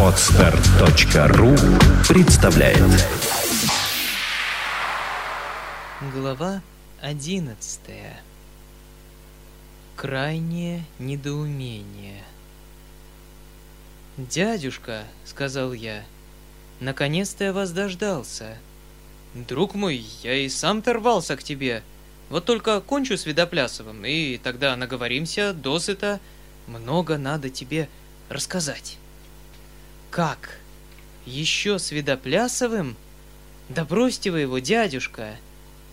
[0.00, 1.54] Отстар.ру
[2.08, 2.82] представляет
[6.12, 6.62] Глава
[7.00, 8.20] одиннадцатая
[9.94, 12.24] Крайнее недоумение
[14.16, 16.02] «Дядюшка»,— сказал я,—
[16.80, 18.56] «наконец-то я вас дождался.
[19.34, 21.82] Друг мой, я и сам торвался к тебе.
[22.30, 26.18] Вот только кончу с Видоплясовым, и тогда наговоримся досыта.
[26.66, 27.88] Много надо тебе
[28.28, 28.98] рассказать».
[30.10, 30.60] «Как?
[31.24, 32.96] Еще с Видоплясовым?
[33.68, 35.36] Да бросьте вы его, дядюшка!»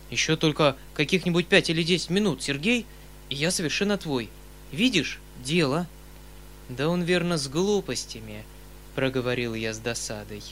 [0.09, 2.85] «Еще только каких-нибудь пять или десять минут, Сергей,
[3.29, 4.29] и я совершенно твой.
[4.71, 5.87] Видишь, дело».
[6.69, 8.43] «Да он верно с глупостями»,—
[8.95, 10.43] проговорил я с досадой.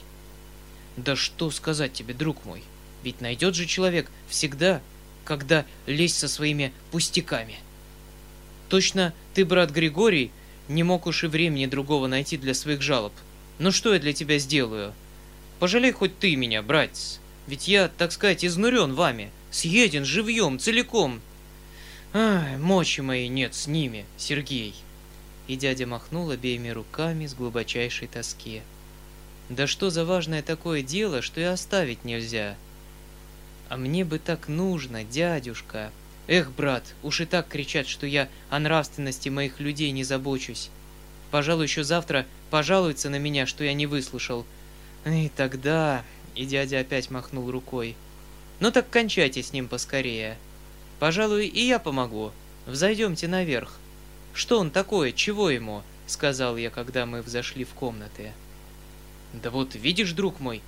[0.97, 2.63] «Да что сказать тебе, друг мой?
[3.03, 4.81] Ведь найдет же человек всегда,
[5.23, 7.57] когда лезть со своими пустяками.
[8.71, 10.31] Точно ты, брат Григорий,
[10.69, 13.11] не мог уж и времени другого найти для своих жалоб.
[13.59, 14.93] Ну что я для тебя сделаю?
[15.59, 21.19] Пожалей хоть ты меня, братец, ведь я, так сказать, изнурен вами, съеден живьем, целиком.
[22.13, 24.73] Ай, мочи моей нет с ними, Сергей».
[25.49, 28.61] И дядя махнул обеими руками с глубочайшей тоски.
[29.49, 32.55] «Да что за важное такое дело, что и оставить нельзя?»
[33.67, 35.91] «А мне бы так нужно, дядюшка!»
[36.27, 40.69] «Эх, брат, уж и так кричат, что я о нравственности моих людей не забочусь.
[41.31, 44.45] Пожалуй, еще завтра пожалуются на меня, что я не выслушал.
[45.05, 46.03] И тогда...»
[46.35, 47.95] И дядя опять махнул рукой.
[48.59, 50.37] «Ну так кончайте с ним поскорее.
[50.99, 52.31] Пожалуй, и я помогу.
[52.65, 53.79] Взойдемте наверх.
[54.33, 55.11] «Что он такое?
[55.11, 58.31] Чего ему?»— сказал я, когда мы взошли в комнаты.
[59.33, 60.61] «Да вот видишь, друг мой,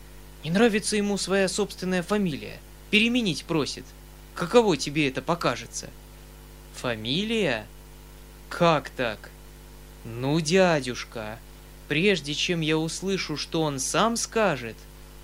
[0.43, 2.59] не нравится ему своя собственная фамилия.
[2.91, 3.85] Переменить просит.
[4.35, 5.89] Каково тебе это покажется?»
[6.75, 7.65] «Фамилия?
[8.49, 9.29] Как так?»
[10.05, 11.39] «Ну, дядюшка,
[11.87, 14.75] прежде чем я услышу, что он сам скажет,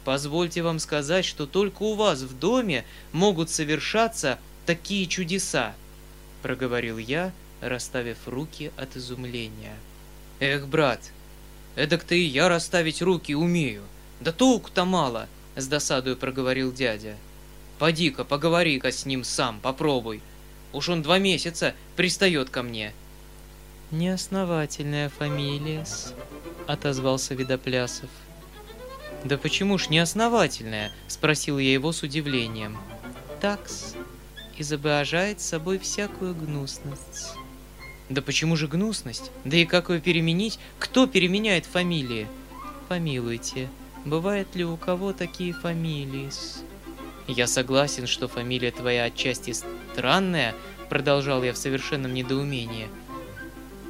[0.06, 5.74] позвольте вам сказать, что только у вас в доме могут совершаться такие чудеса»,—
[6.42, 7.32] проговорил я,—
[7.62, 9.76] расставив руки от изумления.
[10.40, 11.12] «Эх, брат,
[11.76, 13.84] эдак-то и я расставить руки умею.
[14.20, 17.18] Да толку-то мало!»— с досадою проговорил дядя.
[17.80, 20.22] «Поди-ка, поговори-ка с ним сам, попробуй.
[20.74, 22.94] Уж он два месяца пристает ко мне».
[23.92, 25.86] «Неосновательная фамилия
[26.68, 28.10] отозвался Видоплясов.
[29.24, 32.78] «Да почему ж неосновательная?»— спросил я его с удивлением.
[33.42, 33.96] «Такс
[34.58, 37.34] изображает собой всякую гнусность».
[38.10, 39.32] Да почему же гнусность?
[39.46, 40.60] Да и как ее переменить?
[40.80, 42.28] Кто переменяет фамилии?
[42.88, 43.70] Помилуйте,
[44.04, 46.30] бывает ли у кого такие фамилии?
[47.30, 49.56] Я согласен, что фамилия твоя отчасти
[49.94, 50.54] странная,
[50.90, 52.90] продолжал я в совершенном недоумении.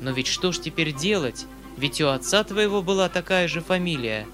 [0.02, 1.46] Но ведь что ж теперь делать?
[1.78, 4.28] Ведь у отца твоего была такая же фамилия.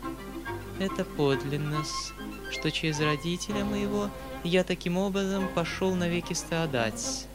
[0.80, 2.14] Это подлинность,
[2.52, 4.10] что через родителя моего
[4.44, 7.28] я таким образом пошел навеки страдать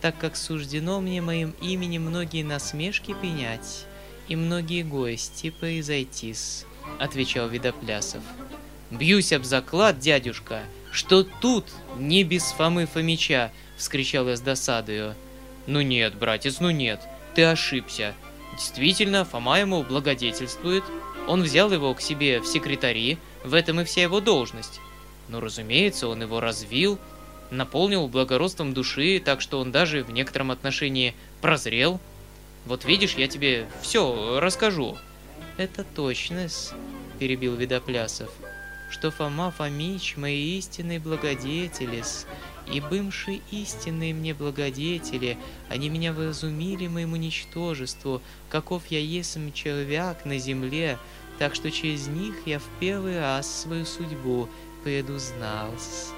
[0.00, 3.86] так как суждено мне моим именем многие насмешки принять
[4.28, 6.64] и многие гости произойтись,—
[7.00, 8.22] отвечал Видоплясов.
[8.90, 10.62] «Бьюсь об заклад, дядюшка,
[10.96, 11.66] что тут
[11.98, 15.14] не без Фомы Фомича!»— вскричал я с досадою.
[15.66, 17.00] «Ну нет, братец, ну нет,
[17.34, 18.14] ты ошибся.
[18.54, 20.84] Действительно, Фома ему благодетельствует.
[21.28, 24.80] Он взял его к себе в секретари, в этом и вся его должность.
[25.28, 26.98] Но, разумеется, он его развил,
[27.50, 32.00] наполнил благородством души, так что он даже в некотором отношении прозрел.
[32.64, 34.96] Вот видишь, я тебе все расскажу.
[35.58, 36.72] Это точность,
[37.18, 38.30] перебил Видоплясов,
[38.90, 42.02] что Фома Фомич мои истинные благодетели,
[42.72, 45.38] и бывшие истинные мне благодетели,
[45.68, 50.98] они меня возумили моему ничтожеству, каков я есмь человек на земле,
[51.38, 54.48] так что через них я в первый раз свою судьбу
[54.82, 56.12] предузнался.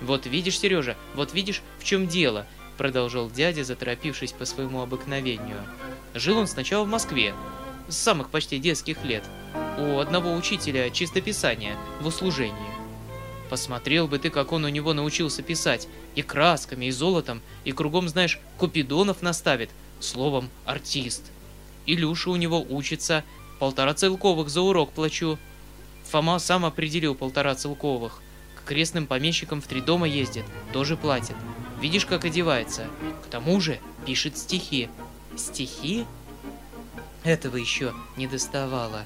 [0.00, 2.46] «Вот видишь, Сережа, вот видишь, в чем дело»,—
[2.78, 5.62] продолжал дядя, заторопившись по своему обыкновению.
[6.14, 7.34] Жил он сначала в Москве,
[7.88, 9.24] с самых почти детских лет,
[9.78, 12.54] у одного учителя чистописания в услужении.
[13.50, 18.08] Посмотрел бы ты, как он у него научился писать, и красками, и золотом, и кругом,
[18.08, 19.70] знаешь, купидонов наставит,
[20.00, 21.30] словом, артист.
[21.86, 23.24] Илюша у него учится,
[23.58, 25.38] полтора целковых за урок плачу.
[26.10, 28.22] Фома сам определил полтора целковых—
[28.62, 31.36] к крестным помещикам в три дома ездит, тоже платит.
[31.80, 32.86] Видишь, как одевается.
[33.24, 34.88] К тому же пишет стихи.
[35.36, 36.06] Стихи?
[37.24, 39.04] Этого еще не доставало.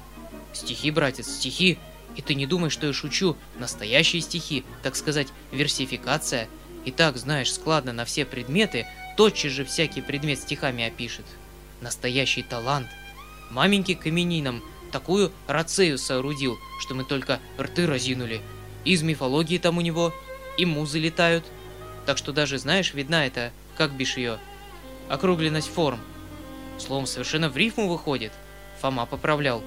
[0.57, 1.77] Стихи, братец, стихи.
[2.15, 3.37] И ты не думай, что я шучу.
[3.59, 6.49] Настоящие стихи, так сказать, версификация.
[6.83, 8.87] И так, знаешь, складно на все предметы,
[9.17, 11.25] тотчас же всякий предмет стихами опишет.
[11.81, 12.87] Настоящий талант.
[13.51, 18.41] Маменьке каменином такую рацею соорудил, что мы только рты разинули.
[18.83, 20.11] Из мифологии там у него
[20.57, 21.45] и музы летают.
[22.07, 24.39] Так что даже, знаешь, видна это, как бишь ее,
[25.07, 25.99] округленность форм.
[26.79, 28.31] Словом, совершенно в рифму выходит.
[28.81, 29.61] Фома поправлял.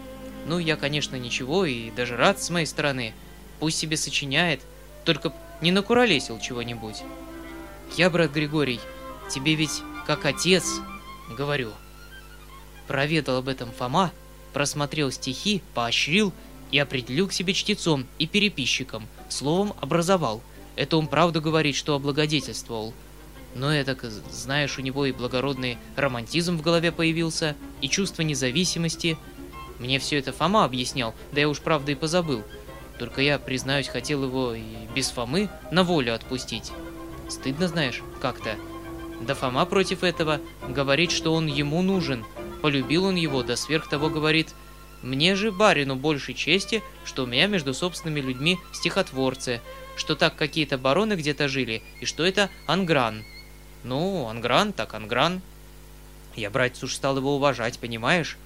[0.47, 3.13] Ну, я, конечно, ничего и даже рад с моей стороны.
[3.59, 4.61] Пусть себе сочиняет,
[5.05, 7.03] только не накуролесил чего-нибудь.
[7.97, 8.81] Я, брат Григорий,
[9.31, 10.65] тебе ведь как отец,
[11.37, 11.73] говорю.
[12.89, 14.13] Проведал об этом Фома,
[14.53, 16.33] просмотрел стихи, поощрил
[16.71, 20.43] и определил к себе чтецом и переписчиком, словом образовал.
[20.77, 22.95] Это он правду говорит, что облагодетельствовал.
[23.55, 23.97] Но это,
[24.31, 29.19] знаешь, у него и благородный романтизм в голове появился, и чувство независимости.
[29.81, 32.45] Мне все это Фома объяснял, да я уж правда и позабыл.
[32.99, 34.63] Только я, признаюсь, хотел его и
[34.95, 36.71] без Фомы на волю отпустить.
[37.31, 38.57] Стыдно, знаешь, как-то.
[39.23, 40.39] Да Фома против этого
[40.69, 42.27] говорит, что он ему нужен.
[42.61, 44.55] Полюбил он его, да сверх того говорит,
[45.03, 49.63] «Мне же, барину, больше чести, что у меня между собственными людьми стихотворцы,
[49.97, 53.25] что так какие-то бароны где-то жили, и что это ангран».
[53.83, 55.41] Ну, ангран так ангран.
[56.37, 58.37] Я, братец, уж стал его уважать, понимаешь?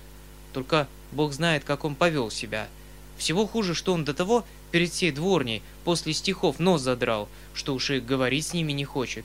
[0.52, 2.68] Только бог знает, как он повел себя.
[3.16, 7.90] Всего хуже, что он до того перед всей дворней после стихов нос задрал, что уж
[7.90, 9.24] и говорить с ними не хочет.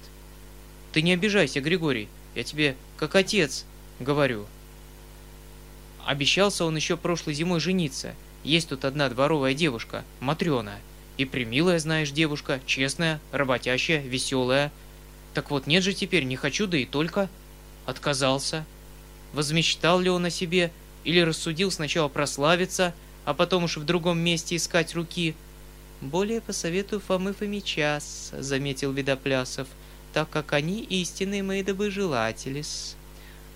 [0.93, 3.65] Ты не обижайся, Григорий, я тебе как отец
[3.99, 4.45] говорю.
[6.05, 8.15] Обещался он еще прошлой зимой жениться.
[8.43, 10.77] Есть тут одна дворовая девушка, Матрена.
[11.17, 14.71] И примилая, знаешь, девушка, честная, работящая, веселая.
[15.33, 17.29] Так вот, нет же теперь, не хочу, да и только.
[17.85, 18.65] Отказался.
[19.33, 20.71] Возмечтал ли он о себе,
[21.03, 22.93] или рассудил сначала прославиться,
[23.25, 25.35] а потом уж в другом месте искать руки?
[26.01, 27.99] Более по совету Фомы Фомича,
[28.31, 29.67] заметил Видоплясов,
[30.13, 32.95] так как они истинные мои добыжелатели-с.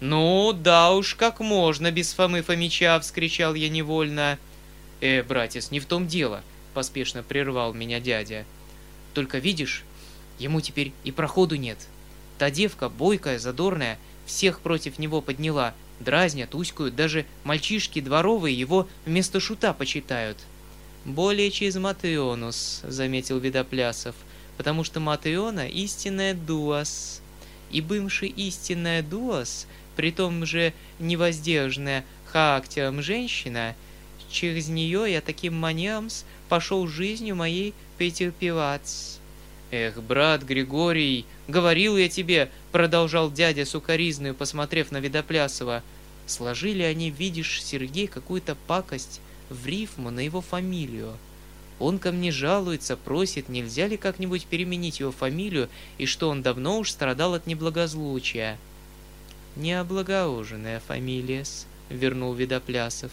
[0.02, 4.38] «Ну, да уж, как можно без Фомы Фомича!»— вскричал я невольно.
[5.00, 6.44] «Э, братец, не в том дело!»—
[6.74, 8.46] поспешно прервал меня дядя.
[9.14, 9.84] «Только видишь,
[10.40, 11.78] ему теперь и проходу нет.
[12.38, 15.74] Та девка, бойкая, задорная, всех против него подняла,
[16.04, 20.38] дразнят, уськают, даже мальчишки дворовые его вместо шута почитают».
[21.06, 24.16] «Более через Матеонус»,— заметил Видоплясов,
[24.58, 27.22] «потому что Матеона— истинная дуас».
[27.72, 29.66] И бывший истинная дуас—
[29.96, 33.76] при том же невоздержанная характером женщина,
[34.32, 36.10] через нее я таким манером
[36.50, 39.20] пошел жизнью моей претерпеваться.
[39.72, 45.82] «Эх, брат Григорий, говорил я тебе»,— продолжал дядя сукоризную, посмотрев на Видоплясова.
[46.26, 51.18] «Сложили они, видишь, Сергей, какую-то пакость в рифму на его фамилию.
[51.80, 56.80] Он ко мне жалуется, просит, нельзя ли как-нибудь переменить его фамилию, и что он давно
[56.80, 58.58] уж страдал от неблагозвучия».
[59.56, 63.12] «Необлагоуженная фамилия-с»,— вернул Видоплясов.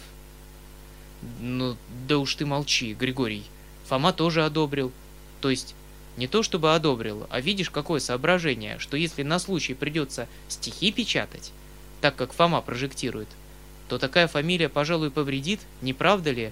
[1.39, 1.77] «Ну,
[2.07, 3.43] да уж ты молчи, Григорий.
[3.85, 4.91] Фома тоже одобрил.
[5.39, 5.75] То есть,
[6.17, 11.51] не то чтобы одобрил, а видишь, какое соображение, что если на случай придется стихи печатать,
[12.01, 13.27] так как Фома прожектирует,
[13.87, 16.51] то такая фамилия, пожалуй, повредит, не правда ли?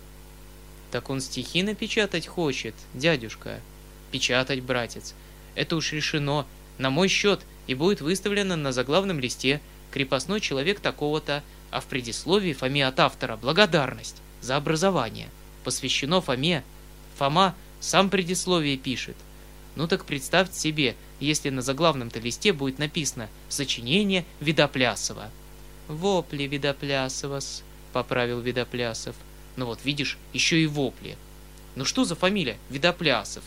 [0.91, 3.59] Так он стихи напечатать хочет, дядюшка.
[4.11, 5.13] Печатать, братец.
[5.55, 6.45] Это уж решено,
[6.77, 9.61] на мой счет, и будет выставлено на заглавном листе–
[9.91, 15.29] крепостной человек такого-то, а в предисловии Фоме от автора благодарность за образование.
[15.63, 16.63] Посвящено Фоме.
[17.17, 19.15] Фома сам предисловие пишет.
[19.75, 25.29] Ну так представьте себе, если на заглавном-то листе будет написано «Сочинение Видоплясова».
[25.89, 29.15] «Вопли Видоплясова-с», поправил Видоплясов.
[29.55, 31.17] Ну вот, видишь, еще и вопли.
[31.75, 33.43] Ну что за фамилия Видоплясов?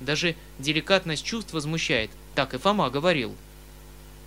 [0.00, 3.34] Даже деликатность чувств возмущает, так и Фома говорил.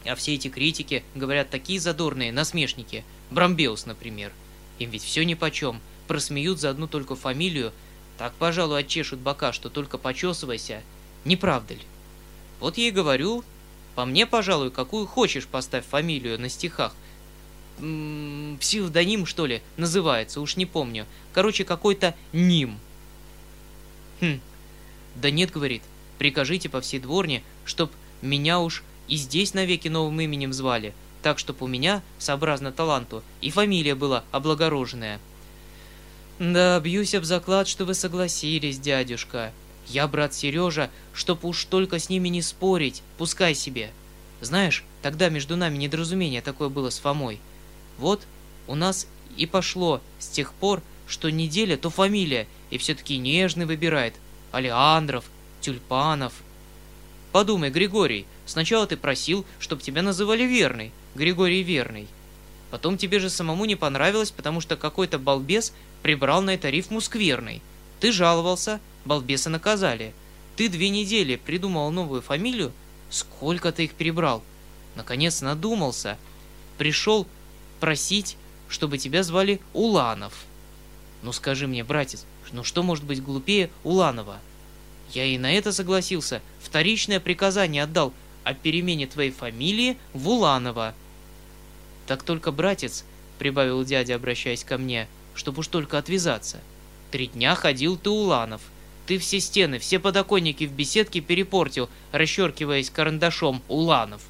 [0.05, 3.03] А все эти критики, говорят, такие задорные, насмешники.
[3.31, 4.31] Брамбеус, например.
[4.79, 5.81] Им ведь все нипочем.
[6.07, 7.73] Просмеют за одну только фамилию.
[8.19, 10.83] Так, пожалуй, отчешут бока, что только почесывайся.
[11.25, 11.81] Не правда ли?
[12.59, 13.43] Вот я и говорю.
[13.95, 16.93] По мне, пожалуй, какую хочешь поставь фамилию на стихах.
[17.77, 21.05] Псевдоним, что ли, называется, уж не помню.
[21.33, 22.79] Короче, какой-то ним.
[24.19, 24.39] Хм.
[25.15, 25.83] Да нет, говорит,
[26.17, 27.91] прикажите по всей дворне, чтоб
[28.21, 33.51] меня уж и здесь навеки новым именем звали, так чтоб у меня, сообразно таланту, и
[33.51, 35.19] фамилия была облагороженная.
[36.39, 39.51] Да, бьюсь об заклад, что вы согласились, дядюшка.
[39.87, 43.91] Я, брат Сережа, чтоб уж только с ними не спорить, пускай себе.
[44.41, 47.39] Знаешь, тогда между нами недоразумение такое было с Фомой.
[47.97, 48.23] Вот
[48.67, 54.13] у нас и пошло с тех пор, что неделя, то фамилия, и все-таки нежный выбирает.
[54.51, 55.25] Алеандров,
[55.61, 56.33] Тюльпанов.
[57.31, 62.07] Подумай, Григорий, Сначала ты просил, чтобы тебя называли Верный, Григорий Верный.
[62.71, 67.61] Потом тебе же самому не понравилось, потому что какой-то балбес прибрал на это рифму скверной.
[67.99, 70.13] Ты жаловался, балбеса наказали.
[70.55, 72.71] Ты две недели придумал новую фамилию,
[73.09, 74.41] сколько ты их перебрал?
[74.95, 76.17] Наконец надумался.
[76.77, 77.27] Пришел
[77.79, 80.33] просить, чтобы тебя звали Уланов.
[81.23, 84.39] Ну скажи мне, братец, ну что может быть глупее Уланова?
[85.13, 86.41] Я и на это согласился.
[86.61, 90.93] Вторичное приказание отдал о перемене твоей фамилии в Уланова.
[92.07, 93.03] Так только, братец,
[93.39, 96.59] прибавил дядя, обращаясь ко мне, чтобы уж только отвязаться.
[97.11, 98.61] Три дня ходил ты Уланов.
[99.05, 104.21] Ты все стены, все подоконники в беседке перепортил, расчеркиваясь карандашом Уланов.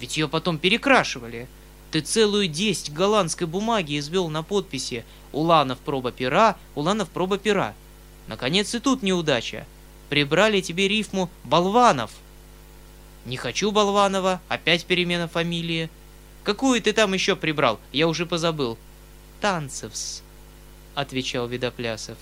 [0.00, 1.48] Ведь ее потом перекрашивали.
[1.90, 7.74] Ты целую десять голландской бумаги извел на подписи «Уланов проба пера, Уланов проба пера».
[8.26, 9.66] Наконец и тут неудача.
[10.10, 12.10] Прибрали тебе рифму «Болванов».
[13.24, 15.90] Не хочу Болванова, опять перемена фамилии.
[16.44, 17.78] Какую ты там еще прибрал?
[17.92, 18.78] Я уже позабыл.
[19.40, 20.22] Танцевс,
[20.94, 22.16] отвечал Видоплясов.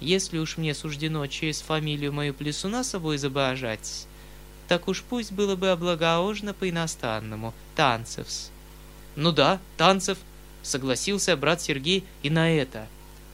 [0.00, 4.06] Если уж мне суждено через фамилию мою Плесуна собой изображать,
[4.68, 7.52] так уж пусть было бы облагоожно по-иностранному.
[7.74, 8.50] Танцевс.
[9.18, 10.16] Ну да, танцев,
[10.62, 12.86] согласился брат Сергей и на это.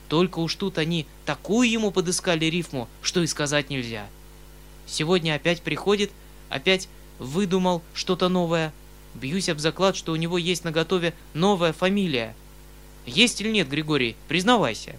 [0.09, 4.07] Только уж тут они такую ему подыскали рифму, что и сказать нельзя.
[4.87, 6.09] Сегодня опять приходит,
[6.49, 6.89] опять
[7.19, 8.73] выдумал что-то новое.
[9.13, 12.35] Бьюсь об заклад, что у него есть на готове новая фамилия.
[13.05, 14.15] Есть или нет, Григорий?
[14.27, 14.95] Признавайся.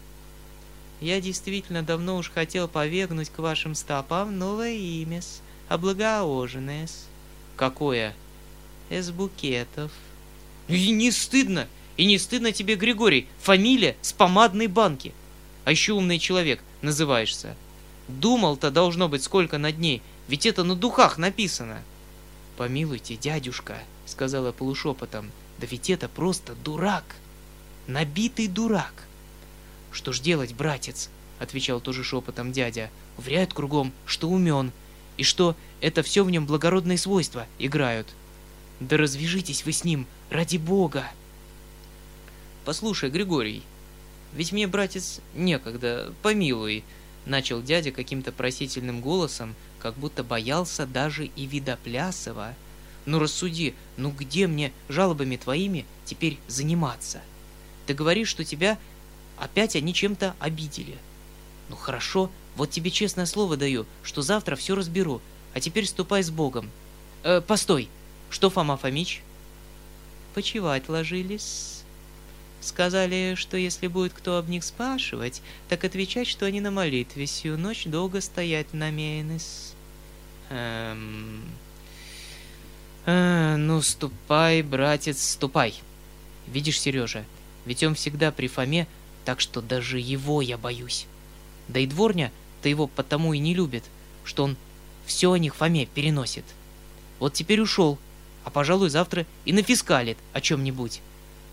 [1.00, 5.21] Я действительно давно уж хотел повергнуть к вашим стопам новое имя,
[5.69, 6.87] облагооженное.
[7.57, 8.14] Какое?
[8.88, 9.90] Из букетов.
[10.68, 15.12] И не стыдно, и не стыдно тебе, Григорий, фамилия с помадной банки.
[15.64, 17.56] А еще умный человек называешься.
[18.08, 21.82] Думал-то должно быть сколько над ней, ведь это на духах написано.
[22.56, 27.16] Помилуйте, дядюшка, сказала полушепотом, да ведь это просто дурак.
[27.87, 29.04] Набитый дурак.
[29.92, 31.08] Что ж делать, братец?
[31.38, 32.90] Отвечал тоже шепотом дядя.
[33.18, 34.73] Уверяют кругом, что умен,
[35.16, 38.08] и что это все в нем благородные свойства играют.
[38.80, 41.11] Да развяжитесь вы с ним, ради бога.
[42.64, 43.62] Послушай, Григорий,
[44.35, 46.85] ведь мне, братец, некогда, помилуй,
[47.25, 52.54] начал дядя каким-то просительным голосом, как будто боялся даже и Видоплясова.
[53.04, 57.21] Ну рассуди, ну где мне жалобами твоими теперь заниматься?
[57.87, 58.78] Ты говоришь, что тебя
[59.38, 60.97] опять они чем-то обидели.
[61.68, 65.21] Ну хорошо, вот тебе честное слово даю, что завтра все разберу,
[65.54, 66.71] а теперь ступай с Богом.
[67.23, 67.88] Э, постой,
[68.30, 69.23] что Фома Фомич?
[70.37, 71.81] Почевать ложились.
[72.61, 75.40] Сказали, что если будет кто об них спрашивать,
[75.71, 79.38] так отвечать, что они на молитве сию ночь долго стоять намерены.
[80.50, 81.43] Эм...
[83.07, 85.73] Э, ну, ступай, братец, ступай.
[86.49, 87.25] Видишь, Сережа,
[87.64, 88.87] ведь он всегда при Фоме,
[89.25, 91.07] так что даже его я боюсь.
[91.66, 93.85] Да и дворня-то его потому и не любит,
[94.23, 94.59] что он
[95.07, 96.45] все о них Фоме переносит.
[97.21, 97.99] Вот теперь ушел,
[98.47, 101.03] а, пожалуй, завтра и нафискалит о чем-нибудь.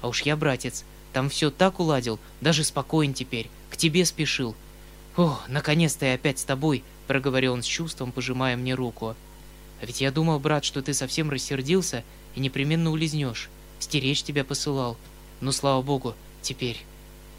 [0.01, 4.55] А уж я, братец, там все так уладил, даже спокоен теперь, к тебе спешил.
[5.17, 9.15] О, наконец-то я опять с тобой, проговорил он с чувством, пожимая мне руку.
[9.81, 12.03] А ведь я думал, брат, что ты совсем рассердился
[12.35, 13.49] и непременно улизнешь.
[13.79, 14.95] Стеречь тебя посылал.
[15.41, 16.85] Но, слава богу, теперь.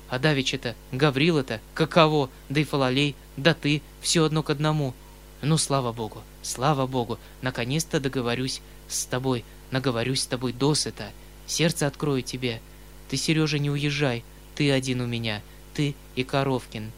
[0.08, 4.94] А Давич-то, Гаврила-то, каково, да и Фалалей, да ты, все одно к одному.
[5.42, 8.60] Ну, слава богу, слава богу, наконец-то договорюсь
[8.98, 11.10] с тобой, наговорюсь с тобой досыта,
[11.46, 12.60] сердце открою тебе,
[13.08, 14.24] ты, Сережа, не уезжай,
[14.54, 15.42] ты один у меня,
[15.74, 16.90] ты и Коровкин.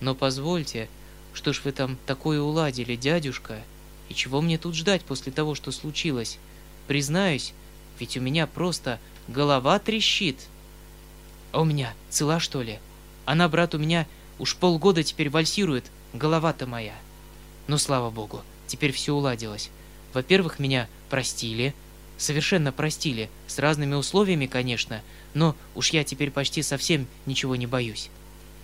[0.00, 0.88] Но позвольте,
[1.32, 3.60] что ж вы там такое уладили, дядюшка?
[4.08, 6.38] И чего мне тут ждать после того, что случилось?
[6.86, 7.52] Признаюсь,
[7.98, 10.38] ведь у меня просто голова трещит.
[11.52, 12.78] А у меня цела, что ли?
[13.24, 14.06] Она, брат, у меня
[14.38, 16.94] уж полгода теперь вальсирует, голова-то моя.
[17.66, 19.70] Но, слава богу, теперь все уладилось.
[20.12, 21.74] Во-первых, меня простили,
[22.18, 25.02] совершенно простили, с разными условиями, конечно,
[25.34, 28.10] но уж я теперь почти совсем ничего не боюсь.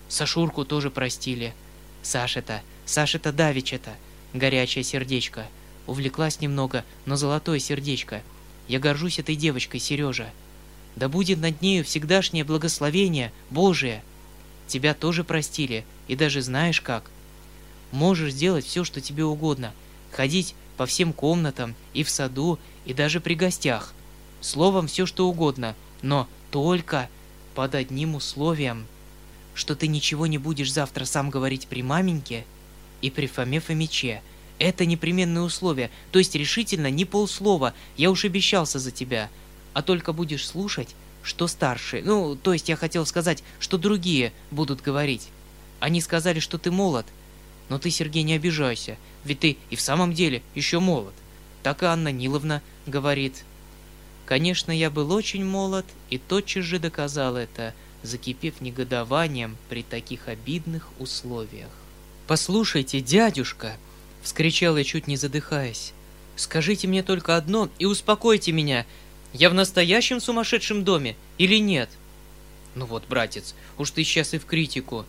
[0.09, 1.55] Сашурку тоже простили.
[2.03, 3.95] Саша-то, Саша-то Давича-то,
[4.35, 5.47] горячее сердечко.
[5.87, 8.23] Увлеклась немного, но золотое сердечко.
[8.69, 10.31] Я горжусь этой девочкой, Сережа.
[10.97, 14.03] Да будет над нею всегдашнее благословение Божие.
[14.67, 17.11] Тебя тоже простили, и даже знаешь как.
[17.91, 19.73] Можешь сделать все, что тебе угодно.
[20.13, 23.95] Ходить по всем комнатам, и в саду, и даже при гостях.
[24.41, 27.09] Словом, все, что угодно, но только
[27.55, 28.87] под одним условием,
[29.55, 32.45] что ты ничего не будешь завтра сам говорить при маменьке
[33.01, 34.23] и при Фоме Фомиче.
[34.59, 39.29] Это непременное условие, то есть решительно не полслова, я уж обещался за тебя,
[39.73, 44.81] а только будешь слушать, что старшие, ну, то есть я хотел сказать, что другие будут
[44.81, 45.29] говорить.
[45.81, 47.07] Они сказали, что ты молод.
[47.69, 51.15] Но ты, Сергей, не обижайся, ведь ты и в самом деле еще молод.
[51.63, 53.45] Так и Анна Ниловна говорит.
[54.27, 60.89] Конечно, я был очень молод и тотчас же доказал это, закипев негодованием при таких обидных
[60.99, 61.71] условиях.
[62.27, 63.77] «Послушайте, дядюшка!»—
[64.23, 65.93] вскричал я, чуть не задыхаясь.
[66.37, 68.87] «Скажите мне только одно и успокойте меня.
[69.33, 71.91] Я в настоящем сумасшедшем доме или нет?»
[72.75, 75.05] «Ну вот, братец, уж ты сейчас и в критику.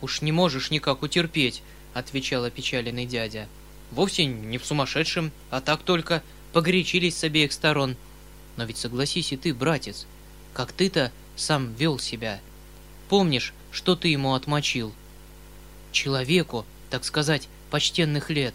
[0.00, 1.62] Уж не можешь никак утерпеть»,—
[1.94, 3.48] отвечал опечаленный дядя.
[3.90, 7.96] «Вовсе не в сумасшедшем, а так только погорячились с обеих сторон.
[8.56, 10.06] Но ведь согласись и ты, братец,
[10.52, 12.40] как ты-то сам вел себя.
[13.08, 14.92] Помнишь, что ты ему отмочил?
[15.92, 18.54] Человеку, так сказать, почтенных лет.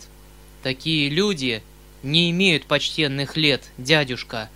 [0.63, 1.63] Такие люди
[2.03, 4.49] не имеют почтенных лет, дядюшка.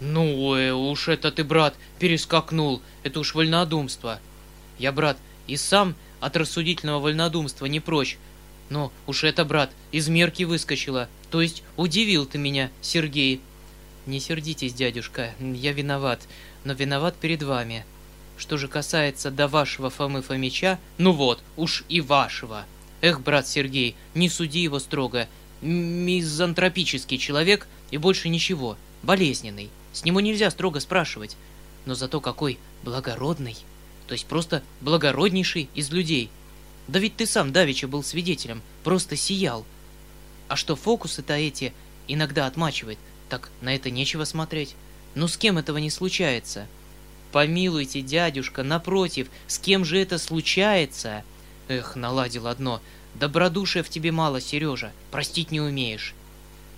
[0.00, 4.20] Ну, э, уж это ты, брат, перескакнул, это уж вольнодумство.
[4.78, 8.18] Я, брат, и сам от рассудительного вольнодумства не прочь.
[8.68, 11.08] Но уж это, брат, из мерки выскочило.
[11.30, 13.40] То есть удивил ты меня, Сергей.
[14.06, 16.26] Не сердитесь, дядюшка, я виноват,
[16.64, 17.84] но виноват перед вами.
[18.36, 22.64] Что же касается до вашего Фомы Фомича, ну вот, уж и вашего.
[23.00, 25.28] Эх, брат Сергей, не суди его строго.
[25.60, 28.76] Мизантропический человек и больше ничего.
[29.02, 29.70] Болезненный.
[29.92, 31.36] С него нельзя строго спрашивать.
[31.84, 33.56] Но зато какой благородный.
[34.06, 36.30] То есть просто благороднейший из людей.
[36.88, 39.64] Да ведь ты сам давеча был свидетелем, просто сиял.
[40.48, 41.72] А что фокусы-то эти
[42.06, 42.98] иногда отмачивает,
[43.28, 44.76] так на это нечего смотреть.
[45.14, 46.68] Ну с кем этого не случается?
[47.32, 51.24] Помилуйте, дядюшка, напротив, с кем же это случается?
[51.68, 52.80] Эх, наладил одно.
[53.14, 56.14] Добродушия в тебе мало, Сережа, простить не умеешь.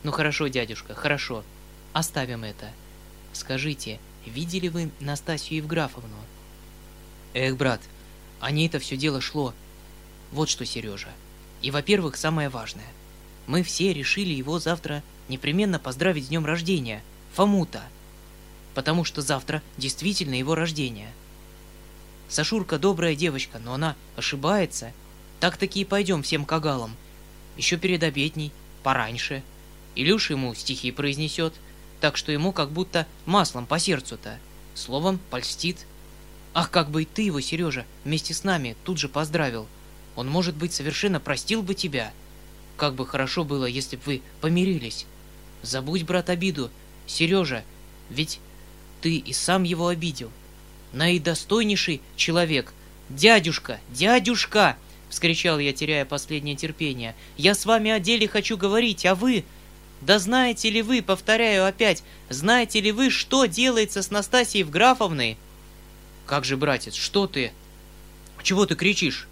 [0.02, 1.44] Ну хорошо, дядюшка, хорошо.
[1.92, 2.70] Оставим это.
[3.32, 6.16] Скажите, видели вы Настасью Евграфовну?
[7.38, 7.80] Эх, брат,
[8.40, 9.54] о ней-то все дело шло.
[10.32, 11.10] Вот что, Сережа.
[11.62, 12.88] И, во-первых, самое важное.
[13.46, 17.00] Мы все решили его завтра непременно поздравить с днем рождения.
[17.34, 17.84] Фомута.
[18.74, 21.12] Потому что завтра действительно его рождение.
[22.28, 24.92] Сашурка добрая девочка, но она ошибается.
[25.38, 26.96] Так-таки и пойдем всем кагалам.
[27.56, 28.50] Еще перед обедней,
[28.82, 29.44] пораньше.
[29.94, 31.54] Илюша ему стихи произнесет,
[32.00, 34.40] так что ему как будто маслом по сердцу-то.
[34.74, 35.86] Словом, польстит.
[36.60, 39.68] Ах, как бы и ты его, Сережа, вместе с нами тут же поздравил.
[40.16, 42.12] Он, может быть, совершенно простил бы тебя.
[42.76, 45.06] Как бы хорошо было, если бы вы помирились.
[45.62, 46.68] Забудь, брат, обиду.
[47.06, 47.62] Сережа,
[48.10, 48.40] ведь
[49.00, 50.32] ты и сам его обидел.
[50.94, 52.74] Наидостойнейший человек.
[53.08, 54.76] Дядюшка, дядюшка!
[55.10, 57.14] Вскричал я, теряя последнее терпение.
[57.36, 59.44] Я с вами о деле хочу говорить, а вы...
[60.00, 65.38] Да знаете ли вы, повторяю опять, знаете ли вы, что делается с Настасией Евграфовной?
[66.28, 67.52] Как же, братец, что ты?
[68.42, 69.26] Чего ты кричишь?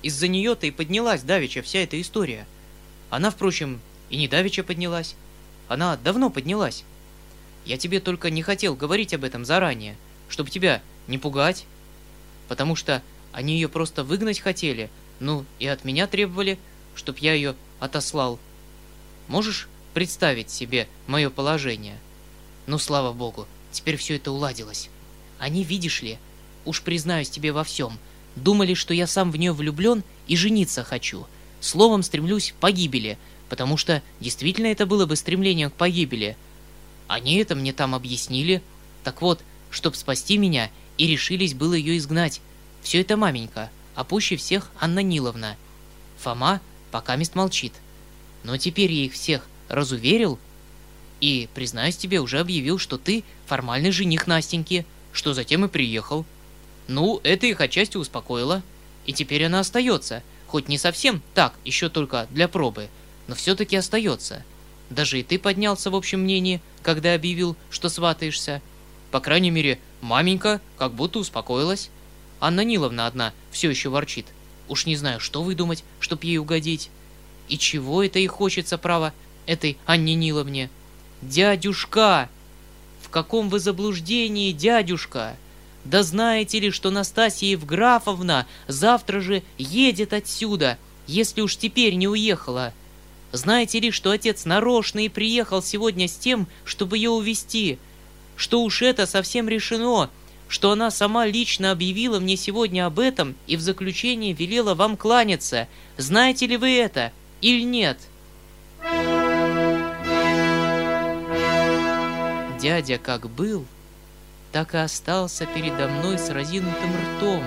[0.00, 2.46] Из-за нее-то и поднялась давеча вся эта история.
[3.10, 5.14] Она, впрочем, и не давеча поднялась.
[5.68, 6.84] Она давно поднялась.
[7.66, 9.96] Я тебе только не хотел говорить об этом заранее,
[10.30, 11.66] чтобы тебя не пугать,
[12.48, 14.88] потому что они ее просто выгнать хотели,
[15.20, 16.58] ну и от меня требовали,
[16.94, 18.38] чтоб я ее отослал.
[19.26, 21.98] Можешь представить себе мое положение?
[22.66, 24.88] Ну, слава богу, теперь все это уладилось.
[25.38, 26.18] Они, видишь ли,
[26.64, 27.98] уж признаюсь тебе во всем,
[28.36, 31.26] думали, что я сам в нее влюблен и жениться хочу.
[31.60, 36.36] Словом, стремлюсь к погибели, потому что действительно это было бы стремление к погибели.
[37.06, 38.62] Они это мне там объяснили.
[39.02, 42.40] Так вот, чтоб спасти меня, и решились было ее изгнать.
[42.82, 45.56] Все это маменька, а пуще всех Анна Ниловна.
[46.18, 47.72] Фома пока мест молчит.
[48.44, 50.38] Но теперь я их всех разуверил
[51.20, 54.86] и, признаюсь тебе, уже объявил, что ты формальный жених Настеньки,
[55.18, 56.24] что затем и приехал.
[56.86, 58.62] Ну, это их отчасти успокоило.
[59.04, 62.88] И теперь она остается, хоть не совсем так, еще только для пробы,
[63.26, 64.44] но все-таки остается.
[64.90, 68.62] Даже и ты поднялся в общем мнении, когда объявил, что сватаешься.
[69.10, 71.90] По крайней мере, маменька как будто успокоилась.
[72.38, 74.26] Анна Ниловна одна все еще ворчит.
[74.68, 76.90] Уж не знаю, что выдумать, чтоб ей угодить.
[77.48, 79.12] И чего это и хочется, право,
[79.46, 80.70] этой Анне Ниловне?
[81.22, 82.28] Дядюшка!
[83.08, 85.34] В каком вы заблуждении, дядюшка?
[85.86, 92.74] Да знаете ли, что Настасья Евграфовна завтра же едет отсюда, если уж теперь не уехала?
[93.32, 97.78] Знаете ли, что отец нарочно и приехал сегодня с тем, чтобы ее увести?
[98.36, 100.10] Что уж это совсем решено,
[100.46, 105.66] что она сама лично объявила мне сегодня об этом и в заключение велела вам кланяться.
[105.96, 107.98] Знаете ли вы это или нет?»
[112.60, 113.64] Дядя как был,
[114.50, 117.44] так и остался передо мной с разинутым ртом.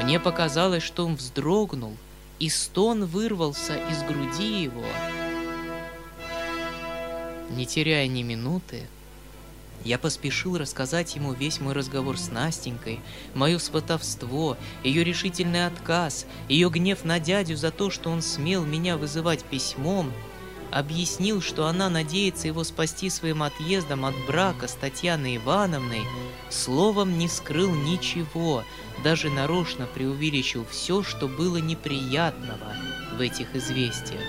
[0.00, 1.96] Мне показалось, что он вздрогнул,
[2.38, 4.84] и стон вырвался из груди его.
[7.50, 8.86] Не теряя ни минуты,
[9.84, 13.00] я поспешил рассказать ему весь мой разговор с Настенькой,
[13.34, 18.96] мое сватовство, ее решительный отказ, ее гнев на дядю за то, что он смел меня
[18.96, 20.12] вызывать письмом,
[20.74, 26.02] объяснил, что она надеется его спасти своим отъездом от брака с Татьяной Ивановной,
[26.50, 28.64] словом не скрыл ничего,
[29.04, 32.74] даже нарочно преувеличил все, что было неприятного
[33.16, 34.24] в этих известиях.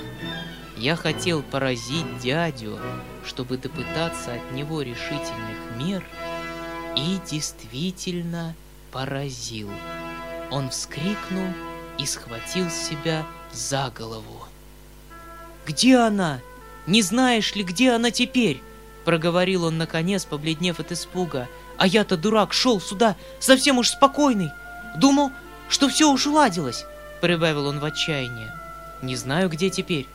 [0.78, 2.78] Я хотел поразить дядю,
[3.26, 6.04] чтобы допытаться от него решительных мер,
[6.96, 8.54] и действительно
[8.92, 9.70] поразил.
[10.52, 11.48] Он вскрикнул
[11.98, 14.46] и схватил себя за голову.
[15.66, 16.42] «Где она?
[16.86, 18.62] Не знаешь ли, где она теперь?»
[19.04, 21.48] Проговорил он наконец, побледнев от испуга.
[21.78, 24.52] «А я-то, дурак, шел сюда, совсем уж спокойный.
[24.98, 25.32] Думал,
[25.70, 26.86] что все уж уладилось»,—
[27.22, 28.52] прибавил он в отчаянии.
[29.02, 30.08] «Не знаю, где теперь.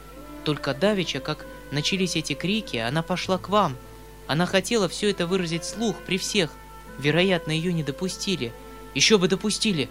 [0.45, 3.77] Только давеча, как начались эти крики, она пошла к вам.
[4.27, 6.51] Она хотела все это выразить слух при всех.
[6.99, 8.53] Вероятно, ее не допустили.
[8.95, 9.89] Еще бы допустили.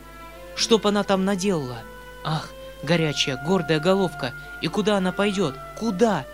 [0.55, 1.79] Что б она там наделала?
[2.23, 2.49] Ах,
[2.83, 4.33] горячая, гордая головка.
[4.61, 5.55] И куда она пойдет?
[5.77, 6.25] Куда?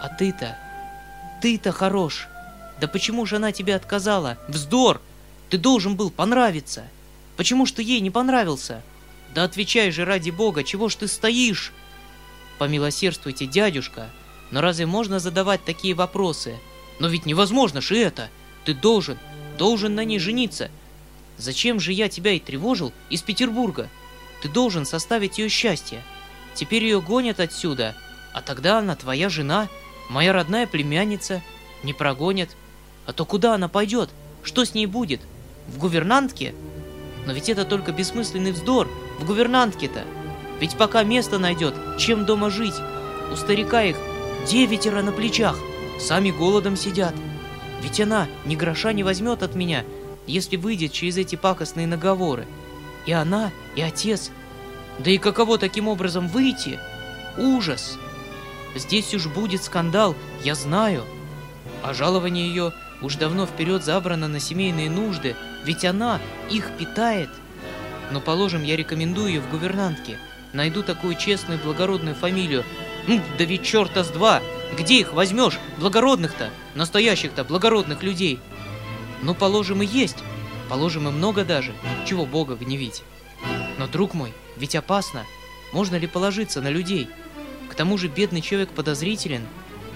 [0.00, 0.56] А ты-то,
[1.40, 2.28] ты-то хорош.
[2.80, 4.38] Да почему же она тебе отказала?
[4.48, 5.00] Вздор!
[5.50, 6.84] Ты должен был понравиться.
[7.36, 8.82] Почему ж ты ей не понравился?
[9.34, 11.72] Да отвечай же ради бога, чего ж ты стоишь?
[12.58, 14.08] Помилосердствуйте, дядюшка,
[14.50, 16.56] но разве можно задавать такие вопросы?
[17.00, 18.30] Но ведь невозможно же это.
[18.64, 19.18] Ты должен,
[19.58, 20.70] должен на ней жениться.
[21.36, 23.88] Зачем же я тебя и тревожил из Петербурга?
[24.44, 26.02] Ты должен составить ее счастье.
[26.52, 27.96] Теперь ее гонят отсюда,
[28.34, 29.68] а тогда она твоя жена,
[30.10, 31.40] моя родная племянница.
[31.82, 32.50] Не прогонят.
[33.06, 34.10] А то куда она пойдет?
[34.42, 35.22] Что с ней будет?
[35.66, 36.54] В гувернантке?
[37.24, 38.86] Но ведь это только бессмысленный вздор.
[39.18, 40.04] В гувернантке-то.
[40.60, 42.76] Ведь пока место найдет, чем дома жить.
[43.32, 43.96] У старика их
[44.46, 45.56] девятеро на плечах.
[45.98, 47.14] Сами голодом сидят.
[47.80, 49.84] Ведь она ни гроша не возьмет от меня,
[50.26, 52.46] если выйдет через эти пакостные наговоры.
[53.06, 54.30] И она, и отец.
[54.98, 56.78] Да и каково таким образом выйти?
[57.36, 57.98] Ужас!
[58.74, 61.04] Здесь уж будет скандал, я знаю.
[61.82, 67.30] А жалование ее уж давно вперед забрано на семейные нужды, ведь она их питает.
[68.10, 70.18] Но, положим, я рекомендую ее в гувернантке.
[70.52, 72.64] Найду такую честную благородную фамилию.
[73.06, 74.40] Ну, да ведь черта с два!
[74.78, 75.58] Где их возьмешь?
[75.78, 78.40] Благородных-то, настоящих-то благородных людей.
[79.22, 80.18] Ну, положим, и есть.
[80.68, 81.74] Положим, и много даже.
[82.06, 83.02] Чего Бога гневить?
[83.78, 85.24] Но, друг мой, ведь опасно.
[85.72, 87.08] Можно ли положиться на людей?
[87.70, 89.42] К тому же бедный человек подозрителен.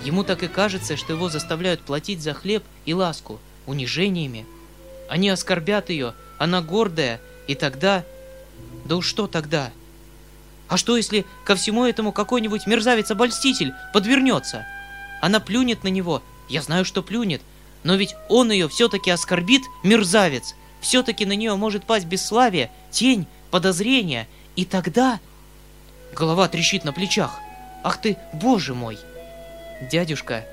[0.04, 4.46] Ему так и кажется, что его заставляют платить за хлеб и ласку, унижениями.
[5.08, 8.04] Они оскорбят ее, она гордая, и тогда...
[8.84, 9.70] Да уж что тогда?
[10.68, 14.66] А что, если ко всему этому какой-нибудь мерзавец-обольститель подвернется?
[15.20, 17.42] Она плюнет на него, я знаю, что плюнет,
[17.82, 20.54] но ведь он ее все-таки оскорбит, мерзавец.
[20.80, 25.20] Все-таки на нее может пасть бесславие, тень, подозрение, и тогда...
[26.14, 27.38] Голова трещит на плечах.
[27.84, 28.98] Ах ты, боже мой!
[29.90, 30.44] Дядюшка,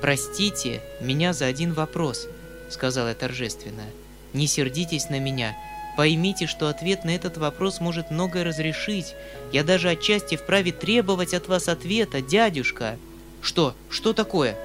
[0.00, 2.26] простите меня за один вопрос,
[2.68, 3.84] сказала я торжественно.
[4.32, 5.56] Не сердитесь на меня,
[5.96, 9.14] Поймите, что ответ на этот вопрос может многое разрешить.
[9.52, 12.96] Я даже отчасти вправе требовать от вас ответа, дядюшка.
[13.40, 13.74] Что?
[13.88, 14.56] Что такое?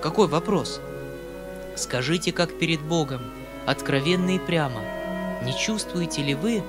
[0.00, 0.80] Какой вопрос?
[1.76, 3.20] Скажите, как перед Богом,
[3.66, 4.80] откровенно и прямо.
[5.44, 6.62] Не чувствуете ли вы,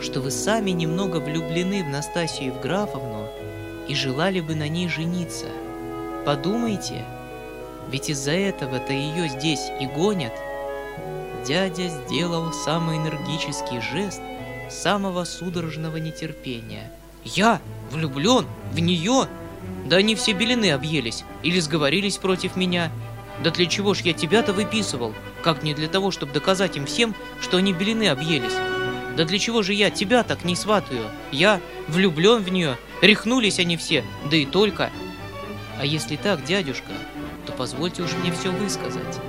[0.00, 3.28] что вы сами немного влюблены в Настасью Евграфовну
[3.88, 5.46] и желали бы на ней жениться?
[6.24, 7.04] Подумайте,
[7.90, 10.32] ведь из-за этого-то ее здесь и гонят–
[11.46, 14.20] дядя сделал самый энергический жест
[14.68, 16.90] самого судорожного нетерпения.
[17.24, 17.60] «Я?
[17.90, 18.46] Влюблен?
[18.72, 19.28] В нее?
[19.86, 22.90] Да они все белины объелись или сговорились против меня.
[23.44, 25.14] Да для чего ж я тебя-то выписывал?
[25.46, 28.56] Как не для того, чтобы доказать им всем, что они белины объелись?
[29.16, 31.04] Да для чего же я тебя так не сватаю?
[31.30, 34.90] Я влюблен в нее, рехнулись они все, да и только.
[35.78, 36.90] А если так, дядюшка,
[37.46, 39.20] то позвольте уж мне все высказать.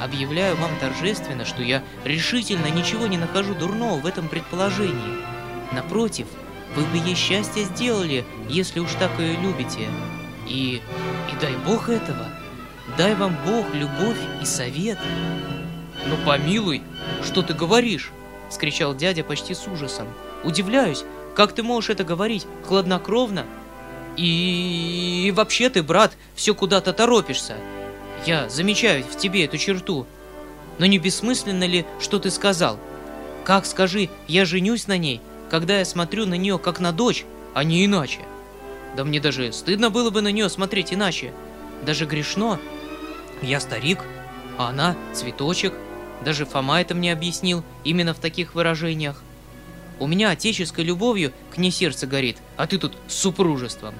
[0.00, 5.18] Объявляю вам торжественно, что я решительно ничего не нахожу дурного в этом предположении.
[5.72, 6.28] Напротив,
[6.76, 9.88] вы бы ей счастье сделали, если уж так ее любите.
[10.46, 10.80] И...
[11.32, 12.28] и дай Бог этого.
[12.96, 14.98] Дай вам Бог любовь и совет.
[16.06, 16.82] Ну помилуй,
[17.22, 18.10] что ты говоришь?
[18.50, 20.06] Скричал дядя почти с ужасом.
[20.42, 23.46] Удивляюсь, как ты можешь это говорить хладнокровно?
[24.16, 27.56] И, и вообще ты, брат, все куда-то торопишься.
[28.26, 30.06] Я замечаю в тебе эту черту.
[30.78, 32.78] Но не бессмысленно ли, что ты сказал?
[33.44, 37.64] Как, скажи, я женюсь на ней, когда я смотрю на нее как на дочь, а
[37.64, 38.20] не иначе?
[38.96, 41.32] Да мне даже стыдно было бы на нее смотреть иначе.
[41.84, 42.58] Даже грешно.
[43.42, 43.98] Я старик,
[44.56, 45.74] а она цветочек.
[46.22, 49.22] Даже Фома это мне объяснил именно в таких выражениях.
[50.00, 53.94] У меня отеческой любовью к ней сердце горит, а ты тут с супружеством.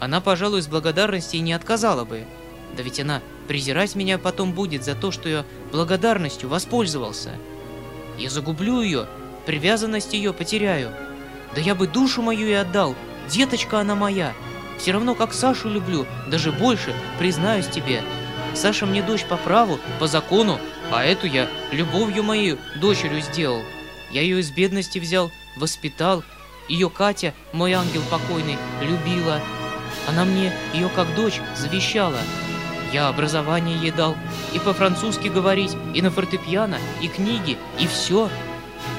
[0.00, 2.24] Она, пожалуй, с благодарности и не отказала бы.
[2.76, 7.32] Да ведь она презирать меня потом будет за то, что я благодарностью воспользовался.
[8.18, 9.06] Я загублю ее,
[9.44, 10.90] привязанность ее потеряю.
[11.54, 12.94] Да я бы душу мою и отдал,
[13.28, 14.32] деточка она моя.
[14.78, 18.02] Все равно как Сашу люблю, даже больше, признаюсь тебе.
[18.56, 20.58] Саша мне дочь по праву, по закону,
[20.90, 23.62] а эту я любовью моей дочерью сделал.
[24.10, 26.24] Я ее из бедности взял, воспитал.
[26.66, 29.42] Ее Катя, мой ангел покойный, любила.
[30.08, 32.18] Она мне ее как дочь завещала.
[32.94, 34.16] Я образование ей дал,
[34.54, 38.30] и по-французски говорить, и на фортепиано, и книги, и все.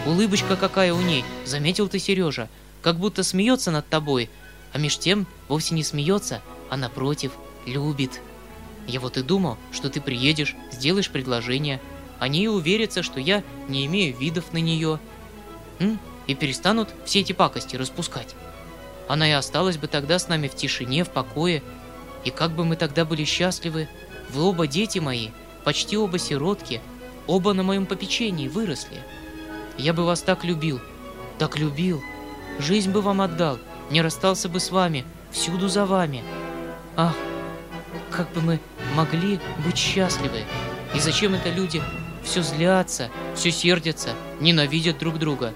[0.05, 2.47] Улыбочка какая у ней, заметил ты, Сережа,
[2.83, 4.29] как будто смеется над тобой,
[4.71, 7.31] а меж тем вовсе не смеется, а напротив,
[7.65, 8.21] любит.
[8.87, 11.81] Я вот и думал, что ты приедешь, сделаешь предложение,
[12.19, 14.99] они и уверятся, что я не имею видов на нее,
[15.79, 15.99] М?
[16.25, 18.35] и перестанут все эти пакости распускать.
[19.07, 21.61] Она и осталась бы тогда с нами в тишине, в покое,
[22.23, 23.87] и как бы мы тогда были счастливы,
[24.29, 25.29] вы оба дети мои,
[25.63, 26.81] почти оба сиротки,
[27.27, 29.01] оба на моем попечении выросли.
[29.77, 30.79] Я бы вас так любил,
[31.37, 32.01] так любил,
[32.59, 33.59] жизнь бы вам отдал,
[33.91, 36.23] не расстался бы с вами, всюду за вами.
[36.95, 37.15] Ах,
[38.11, 38.59] как бы мы
[38.95, 40.43] могли быть счастливы.
[40.95, 41.81] И зачем это люди
[42.23, 45.53] все злятся, все сердятся, ненавидят друг друга?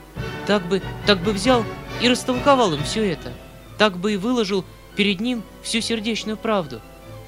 [0.47, 1.63] Так бы, так бы взял
[2.01, 3.31] и растолковал им все это.
[3.77, 6.81] Так бы и выложил перед ним всю сердечную правду.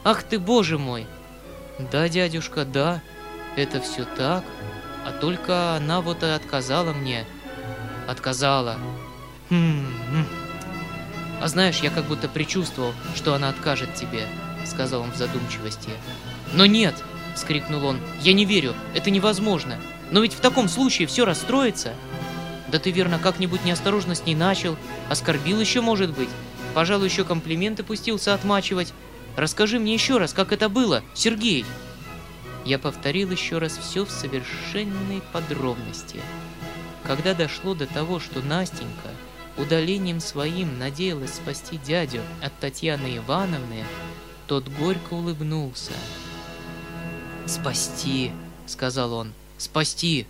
[0.03, 1.07] Ах ты, боже мой!
[1.91, 3.01] Да, дядюшка, да,
[3.55, 4.43] это все так,
[5.05, 7.25] а только она вот и отказала мне.
[8.07, 8.77] Отказала.
[9.49, 10.25] Хм, хм.
[11.41, 14.27] А знаешь, я как будто предчувствовал, что она откажет тебе,
[14.65, 15.89] сказал он в задумчивости.
[16.54, 16.95] Но нет,
[17.36, 19.78] вскрикнул он, я не верю, это невозможно.
[20.12, 21.93] Но ведь в таком случае все расстроится.
[22.67, 24.78] Да ты верно как-нибудь неосторожно с ней начал,
[25.10, 26.30] оскорбил еще, может быть.
[26.73, 28.93] Пожалуй, еще комплименты пустился отмачивать.
[29.36, 31.65] Расскажи мне еще раз, как это было, Сергей.
[32.65, 36.19] Я повторил еще раз все в совершенной подробности.
[37.04, 39.10] Когда дошло до того, что Настенька
[39.58, 43.84] удалением своим надеялась спасти дядю от Татьяны Ивановны,
[44.47, 45.93] тот горько улыбнулся.
[47.45, 48.32] «Спасти»,—
[48.67, 50.25] сказал он,— «спасти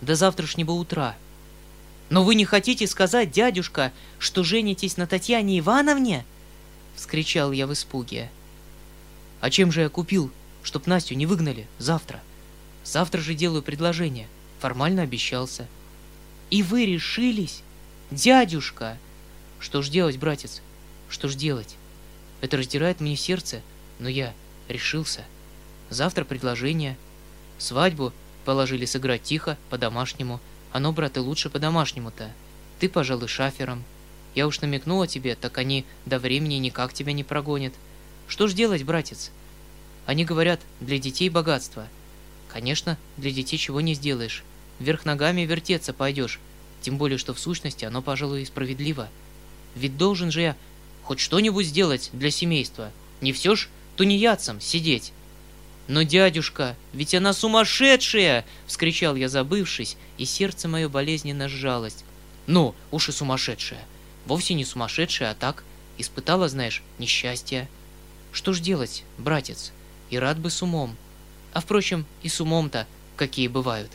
[0.00, 1.16] до завтрашнего утра».
[2.10, 6.24] «Но вы не хотите сказать, дядюшка, что женитесь на Татьяне Ивановне?»—
[6.96, 8.30] вскричал я в испуге.
[9.40, 10.30] «А чем же я купил,
[10.62, 12.20] чтоб Настю не выгнали завтра?
[12.84, 14.28] Завтра же делаю предложение.
[14.60, 15.66] Формально обещался».
[16.50, 17.62] «И вы решились?
[18.10, 18.98] Дядюшка!»
[19.58, 20.60] «Что ж делать, братец?
[21.08, 21.76] Что ж делать?
[22.42, 23.62] Это раздирает мне сердце,
[23.98, 24.34] но я
[24.68, 25.24] решился.
[25.88, 26.98] Завтра предложение.
[27.56, 28.12] Свадьбу
[28.44, 30.38] положили сыграть тихо, по-домашнему—
[30.72, 32.32] оно, брат, и лучше по-домашнему-то.
[32.80, 33.84] Ты, пожалуй, шафером.
[34.34, 37.74] Я уж намекнула тебе, так они до времени никак тебя не прогонят.
[38.26, 39.30] Что ж делать, братец?
[40.06, 41.86] Они говорят, для детей богатство.
[42.48, 44.42] Конечно, для детей чего не сделаешь.
[44.78, 46.40] Вверх ногами вертеться пойдешь.
[46.80, 49.08] Тем более, что в сущности оно, пожалуй, и справедливо.
[49.74, 50.56] Ведь должен же я
[51.12, 52.90] хоть что-нибудь сделать для семейства.
[53.20, 55.12] Не все ж тунеядцам сидеть.
[55.86, 61.96] «Но, дядюшка, ведь она сумасшедшая!»— вскричал я, забывшись, и сердце мое болезненно сжалось.
[62.46, 63.84] «Ну, уж и сумасшедшая!
[64.24, 65.64] Вовсе не сумасшедшая, а так,
[65.98, 67.68] испытала, знаешь, несчастье.
[68.32, 69.72] Что ж делать, братец?
[70.08, 70.96] И рад бы с умом.
[71.52, 73.90] А, впрочем, и с умом-то какие бывают.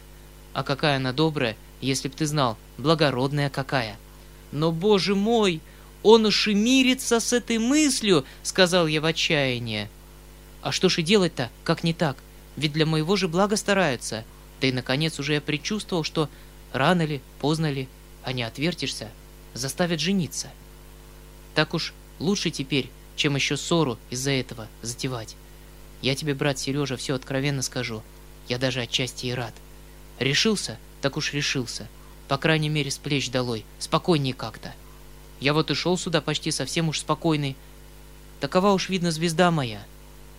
[0.53, 3.97] А какая она добрая, если б ты знал, благородная какая!»
[4.51, 5.61] «Но, боже мой,
[6.07, 9.89] он уж и мирится с этой мыслью!»— сказал я в отчаянии.
[10.61, 12.15] А что ж и делать-то, как не так?
[12.55, 14.23] Ведь для моего же блага стараются.
[14.61, 16.29] Да и, наконец, уже я предчувствовал, что
[16.71, 17.89] рано ли, поздно ли,
[18.23, 19.09] а не отвертишься,
[19.53, 20.47] заставят жениться.
[21.55, 25.35] Так уж лучше теперь, чем еще ссору из-за этого затевать.
[26.01, 28.01] Я тебе, брат Сережа, все откровенно скажу.
[28.47, 29.53] Я даже отчасти и рад.
[30.19, 31.89] Решился, так уж решился.
[32.29, 34.73] По крайней мере, с плеч долой, спокойнее как-то.
[35.39, 37.55] Я вот и шел сюда почти совсем уж спокойный.
[38.39, 39.83] Такова уж, видно, звезда моя—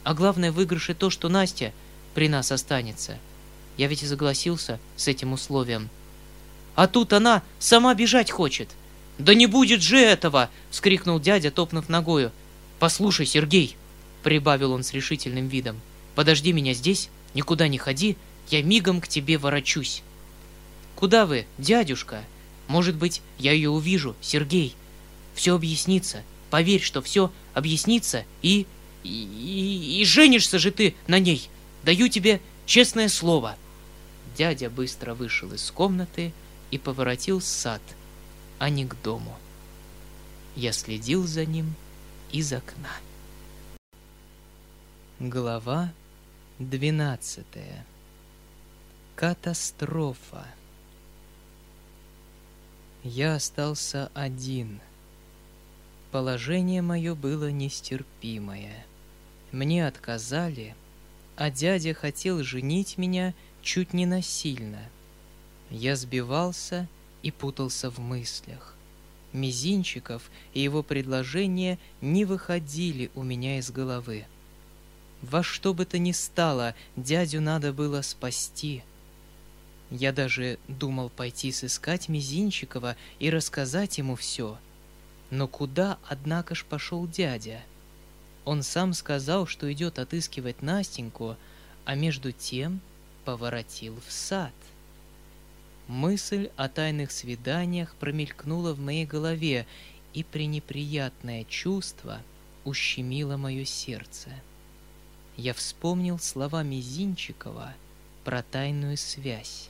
[0.09, 1.71] а главное в выигрыше то, что Настя
[2.15, 3.19] при нас останется.
[3.77, 5.91] Я ведь и согласился с этим условием.
[6.75, 8.71] А тут она сама бежать хочет.
[9.19, 12.33] «Да не будет же этого!»— вскрикнул дядя, топнув ногою.
[12.79, 13.77] «Послушай, Сергей!»—
[14.23, 15.79] прибавил он с решительным видом.
[16.15, 18.17] «Подожди меня здесь, никуда не ходи,
[18.49, 20.03] я мигом к тебе ворочусь.
[20.97, 22.25] Куда вы, дядюшка?
[22.67, 24.75] Может быть, я ее увижу, Сергей.
[25.39, 26.25] Все объяснится.
[26.51, 28.67] Поверь, что все объяснится, и...
[29.05, 31.49] И, и, женишься же ты на ней.
[31.85, 33.57] Даю тебе честное слово.
[34.37, 36.33] Дядя быстро вышел из комнаты
[36.73, 37.81] и поворотил сад,
[38.59, 39.39] а не к дому.
[40.57, 41.73] Я следил за ним
[42.33, 42.91] из окна.
[45.21, 45.93] Глава
[46.59, 47.87] двенадцатая.
[49.15, 50.49] Катастрофа.
[53.05, 54.81] Я остался один.
[56.11, 58.87] Положение мое было нестерпимое.
[59.53, 60.75] Мне отказали,
[61.37, 64.81] а дядя хотел женить меня чуть не насильно.
[65.71, 66.89] Я сбивался
[67.23, 68.75] и путался в мыслях.
[69.35, 74.25] Мизинчиков и его предложения не выходили у меня из головы.
[75.21, 78.83] Во что бы то ни стало, дядю надо было спасти.
[79.91, 84.59] Я даже думал пойти сыскать Мизинчикова и рассказать ему все.
[85.31, 87.61] Но куда, однако ж, пошел дядя?
[88.45, 91.37] Он сам сказал, что идет отыскивать Настеньку,
[91.85, 92.81] а между тем
[93.25, 94.55] поворотил в сад.
[95.87, 99.67] Мысль о тайных свиданиях промелькнула в моей голове,
[100.15, 102.23] и пренеприятное чувство
[102.65, 104.31] ущемило мое сердце.
[105.37, 107.75] Я вспомнил слова Мизинчикова
[108.25, 109.69] про тайную связь.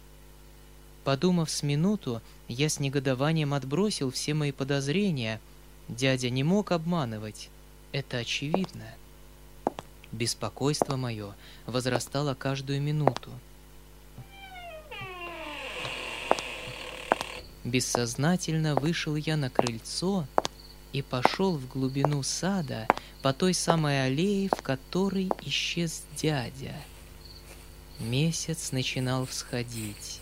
[1.09, 5.41] Подумав с минуту, я с негодованием отбросил все мои подозрения.
[5.89, 7.49] Дядя не мог обманывать.
[7.93, 8.85] Это очевидно.
[10.13, 13.31] Беспокойство мое возрастало каждую минуту.
[17.65, 20.27] Бессознательно вышел я на крыльцо
[20.93, 22.87] и пошел в глубину сада
[23.23, 26.75] по той самой аллее, в которой исчез дядя.
[27.99, 30.21] Месяц начинал всходить.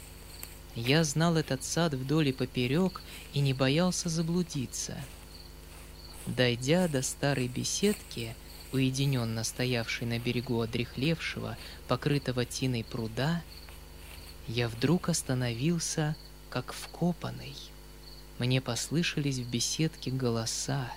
[0.76, 3.00] Я знал этот сад вдоль и поперек
[3.32, 4.94] и не боялся заблудиться.
[6.26, 8.36] Дойдя до старой беседки,
[8.72, 11.56] уединенно стоявшей на берегу одрехлевшего,
[11.88, 13.42] покрытого тиной пруда,
[14.48, 16.14] я вдруг остановился
[16.50, 17.54] как вкопанный.
[18.38, 20.92] Мне послышались в беседке голоса.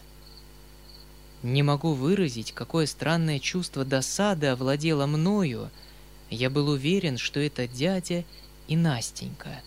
[1.42, 5.72] Не могу выразить, какое странное чувство досады овладело мною.
[6.30, 8.26] Я был уверен, что это дядя
[8.68, 9.62] и Настенька,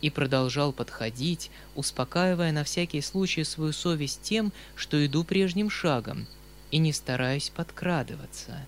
[0.00, 6.26] и продолжал подходить, успокаивая на всякий случай свою совесть тем, что иду прежним шагом
[6.70, 8.66] и не стараюсь подкрадываться.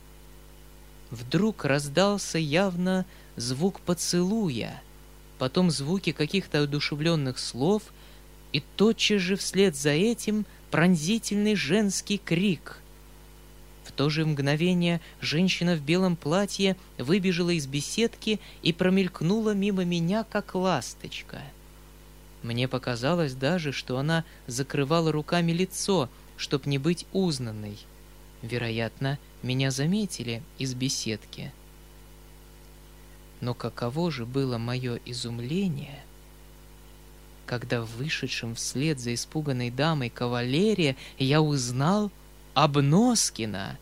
[1.10, 3.04] Вдруг раздался явно
[3.36, 4.82] звук поцелуя—
[5.40, 7.82] потом звуки каких-то одушевленных слов,
[8.52, 12.76] и тотчас же вслед за этим пронзительный женский крик.
[13.90, 20.22] В то же мгновение женщина в белом платье выбежала из беседки и промелькнула мимо меня,
[20.22, 21.42] как ласточка.
[22.44, 27.78] Мне показалось даже, что она закрывала руками лицо, чтоб не быть узнанной.
[28.42, 31.52] Вероятно, меня заметили из беседки—
[33.40, 36.04] но каково же было мое изумление,
[37.46, 42.12] когда в вышедшем вслед за испуганной дамой кавалерия я узнал
[42.64, 43.78] Обноскина,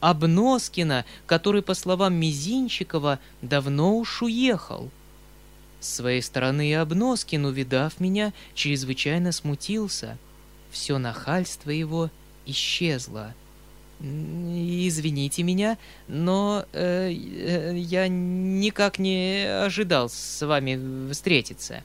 [0.00, 4.90] Обноскина, который, по словам Мизинчикова, давно уж уехал.
[5.80, 10.18] С своей стороны и Обноскин, увидав меня, чрезвычайно смутился.
[10.70, 12.10] Все нахальство его
[12.46, 13.34] исчезло—
[14.02, 21.84] Извините меня, но э, э, я никак не ожидал с вами встретиться,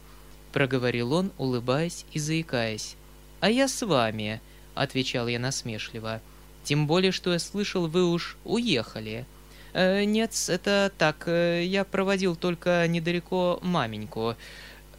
[0.52, 2.96] проговорил он, улыбаясь и заикаясь.
[3.40, 4.42] А я с вами,
[4.74, 6.20] отвечал я насмешливо.
[6.68, 9.26] Тем более, что я слышал, вы уж уехали.
[9.74, 14.36] Э, нет, это так, э, я проводил только недалеко маменьку.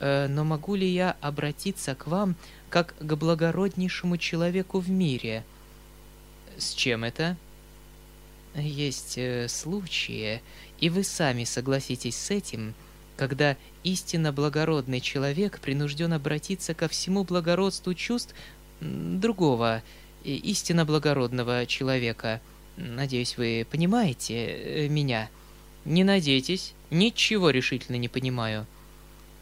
[0.00, 2.37] Э, но могу ли я обратиться к вам
[2.70, 5.44] как к благороднейшему человеку в мире?—
[6.59, 7.37] с чем это?
[8.57, 10.42] Есть э, случаи,
[10.81, 12.75] и вы сами согласитесь с этим,
[13.16, 18.35] когда истинно благородный человек принужден обратиться ко всему благородству чувств
[18.81, 19.83] другого,
[20.25, 22.40] истинно благородного человека.
[22.77, 25.31] Надеюсь, вы понимаете э, меня.
[25.85, 28.66] Не надейтесь, ничего решительно не понимаю.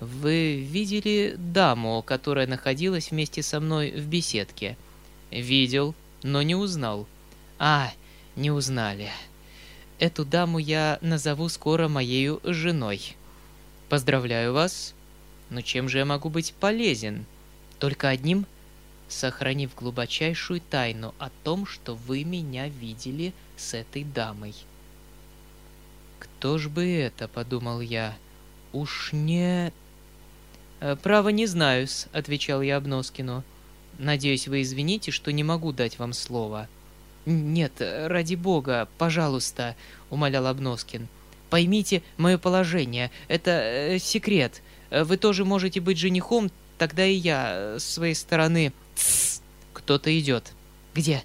[0.01, 4.77] Вы видели даму, которая находилась вместе со мной в беседке?
[5.31, 7.07] Видел, но не узнал.
[7.59, 7.91] А,
[8.37, 9.11] не узнали.
[9.99, 13.17] Эту даму я назову скоро моею женой.
[13.89, 14.95] Поздравляю вас.
[15.49, 17.25] Но чем же я могу быть полезен?
[17.79, 18.47] Только одним,
[19.09, 24.55] сохранив глубочайшую тайну о том, что вы меня видели с этой дамой.
[26.19, 28.17] Кто ж бы это, подумал я.
[28.73, 29.73] Уж не...
[30.81, 33.43] «Э, «Право не знаю-с»,— отвечал я Обноскину.
[33.99, 36.69] «Надеюсь, вы извините, что не могу дать вам слово».
[37.25, 39.75] «Нет, ради бога, пожалуйста»,—
[40.11, 41.09] умолял Обноскин.
[41.49, 43.11] «Поймите мое положение.
[43.29, 44.63] Это э, секрет.
[44.91, 49.43] Вы тоже можете быть женихом, тогда и я э, с своей стороны...» «Тссс!
[49.73, 50.53] Кто-то идет».
[50.95, 51.23] «Где?»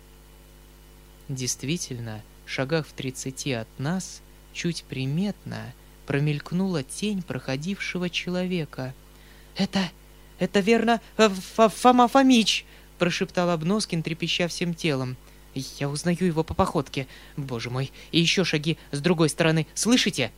[1.30, 4.22] Действительно, шагах в тридцати от нас,
[4.54, 5.74] чуть приметно,
[6.06, 8.94] промелькнула тень проходившего человека.
[9.56, 9.90] «Это...
[10.40, 12.66] это верно э, Ф Фома Фомич!»—
[13.00, 15.16] прошептал Обноскин, трепеща всем телом.
[15.54, 17.08] «Я узнаю его по походке.
[17.38, 19.68] Боже мой, и еще шаги с другой стороны.
[19.74, 20.32] Слышите?»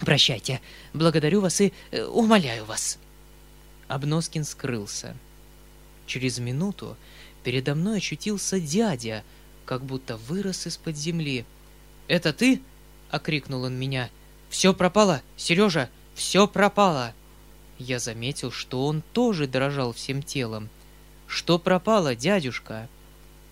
[0.00, 0.60] «Прощайте.
[0.92, 2.98] Благодарю вас и э, умоляю вас».
[3.88, 5.16] Обноскин скрылся.
[6.08, 6.96] Через минуту
[7.44, 9.22] передо мной очутился дядя,
[9.66, 11.44] как будто вырос из-под земли.
[12.08, 12.62] «Это ты?»—
[13.10, 14.08] окрикнул он меня.
[14.48, 17.12] «Все пропало, Сережа, все пропало!»
[17.78, 20.70] Я заметил, что он тоже дрожал всем телом.
[21.26, 22.88] «Что пропало, дядюшка?»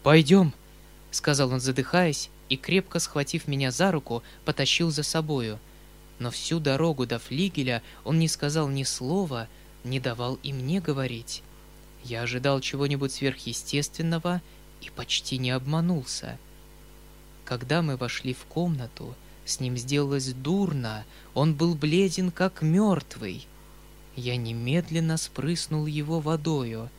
[0.03, 0.55] «Пойдем»,—
[1.11, 5.59] сказал он, задыхаясь, и, крепко схватив меня за руку, потащил за собою.
[6.21, 9.47] Но всю дорогу до флигеля он не сказал ни слова,
[9.85, 11.43] не давал и мне говорить.
[12.07, 14.41] Я ожидал чего-нибудь сверхъестественного
[14.81, 16.39] и почти не обманулся.
[17.45, 21.05] Когда мы вошли в комнату, с ним сделалось дурно,
[21.35, 23.49] он был бледен, как мертвый.
[24.15, 26.91] Я немедленно спрыснул его водою.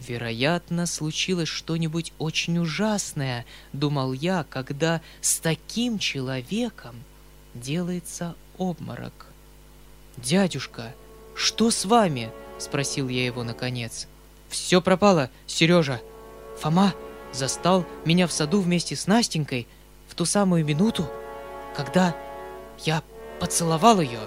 [0.00, 6.96] Вероятно, случилось что-нибудь очень ужасное, думал я, когда с таким человеком
[7.52, 9.26] делается обморок.
[10.16, 10.94] «Дядюшка,
[11.34, 14.08] что с вами?»— спросил я его наконец.
[14.52, 16.02] «Все пропало, Сережа.
[16.60, 16.92] Фома
[17.32, 19.66] застал меня в саду вместе с Настенькой
[20.08, 21.08] в ту самую минуту,
[21.74, 22.14] когда
[22.80, 23.02] я
[23.40, 24.20] поцеловал ее.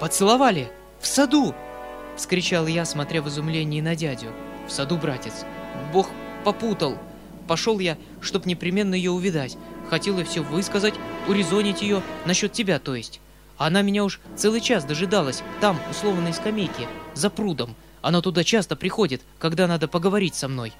[0.00, 0.68] Поцеловали
[1.00, 1.54] в саду!»—
[2.16, 4.32] вскричал я, смотря в изумлении на дядю.
[4.66, 5.44] «В саду, братец.
[5.92, 6.10] Бог
[6.42, 6.98] попутал.
[7.46, 9.56] Пошел я, чтоб непременно ее увидать.
[9.88, 10.94] Хотел я все высказать,
[11.28, 13.20] урезонить ее, насчет тебя, то есть.
[13.58, 17.76] А она меня уж целый час дожидалась, там, условной скамейке, за прудом.
[18.02, 20.72] Она туда часто приходит, когда надо поговорить со мной.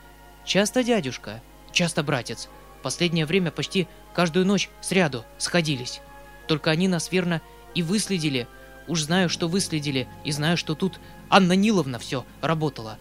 [0.45, 1.43] Часто, дядюшка?
[1.73, 2.49] Часто, братец.
[2.83, 6.01] Последнее время почти каждую ночь сряду сходились.
[6.47, 7.43] Только они нас верно
[7.75, 8.47] и выследили.
[8.87, 12.99] Уж знаю, что выследили, и знаю, что тут Анна Ниловна все работала.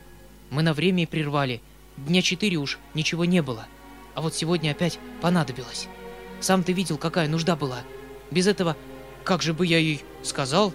[0.49, 1.61] Мы на время и прервали.
[1.97, 3.67] Дня четыре уж ничего не было.
[4.15, 5.87] А вот сегодня опять понадобилось.
[6.39, 7.81] Сам ты видел, какая нужда была.
[8.31, 8.75] Без этого,
[9.23, 10.73] как же бы я ей сказал?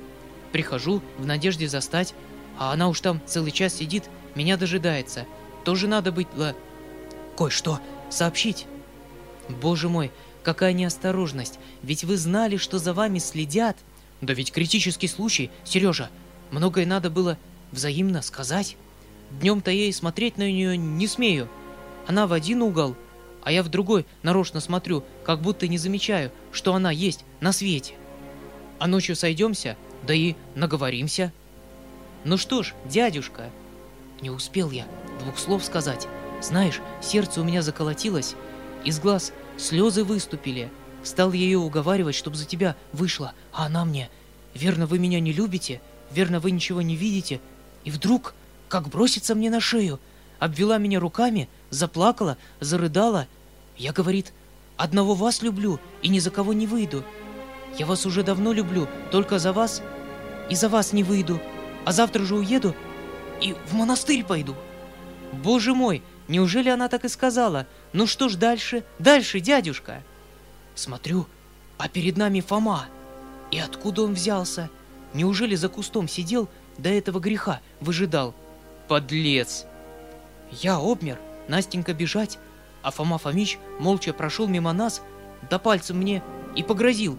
[0.52, 2.14] Прихожу в надежде застать,
[2.60, 4.04] а она уж там целый час сидит,
[4.34, 5.26] меня дожидается.
[5.64, 6.54] Тоже надо было
[7.36, 7.80] кое-что
[8.10, 8.66] сообщить.
[9.48, 13.78] Боже мой, какая неосторожность, ведь вы знали, что за вами следят.
[14.20, 16.10] Да ведь критический случай, Сережа,
[16.50, 17.38] многое надо было
[17.72, 18.76] взаимно сказать.
[19.30, 21.48] Днем-то я и смотреть на нее не смею.
[22.06, 22.94] Она в один угол,
[23.42, 27.94] а я в другой нарочно смотрю, как будто не замечаю, что она есть на свете.
[28.78, 31.32] А ночью сойдемся, да и наговоримся.
[32.24, 33.50] Ну что ж, дядюшка,
[34.20, 34.86] не успел я
[35.20, 36.06] двух слов сказать.
[36.42, 38.34] Знаешь, сердце у меня заколотилось,
[38.84, 40.70] из глаз слезы выступили.
[41.02, 44.10] Стал я ее уговаривать, чтобы за тебя вышла, а она мне,
[44.54, 47.40] верно, вы меня не любите, верно, вы ничего не видите.
[47.84, 48.34] И вдруг,
[48.68, 49.98] как бросится мне на шею,
[50.38, 53.26] обвела меня руками, заплакала, зарыдала.
[53.78, 54.34] Я, говорит,
[54.76, 57.02] одного вас люблю и ни за кого не выйду.
[57.78, 59.82] Я вас уже давно люблю, только за вас
[60.50, 61.40] и за вас не выйду.
[61.84, 62.74] А завтра же уеду
[63.40, 64.54] и в монастырь пойду.
[65.32, 67.66] Боже мой, неужели она так и сказала?
[67.92, 68.84] Ну что ж дальше?
[68.98, 70.02] Дальше, дядюшка.
[70.74, 71.26] Смотрю,
[71.78, 72.86] а перед нами Фома.
[73.50, 74.70] И откуда он взялся?
[75.14, 78.34] Неужели за кустом сидел, до этого греха выжидал?
[78.88, 79.66] Подлец!
[80.50, 81.18] Я обмер,
[81.48, 82.38] Настенька бежать,
[82.82, 85.02] а Фома Фомич молча прошел мимо нас,
[85.48, 86.22] да пальцем мне
[86.54, 87.18] и погрозил.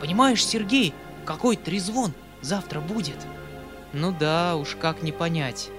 [0.00, 0.94] Понимаешь, Сергей,
[1.24, 3.16] какой трезвон завтра будет?
[3.92, 5.70] Ну да, уж как не понять.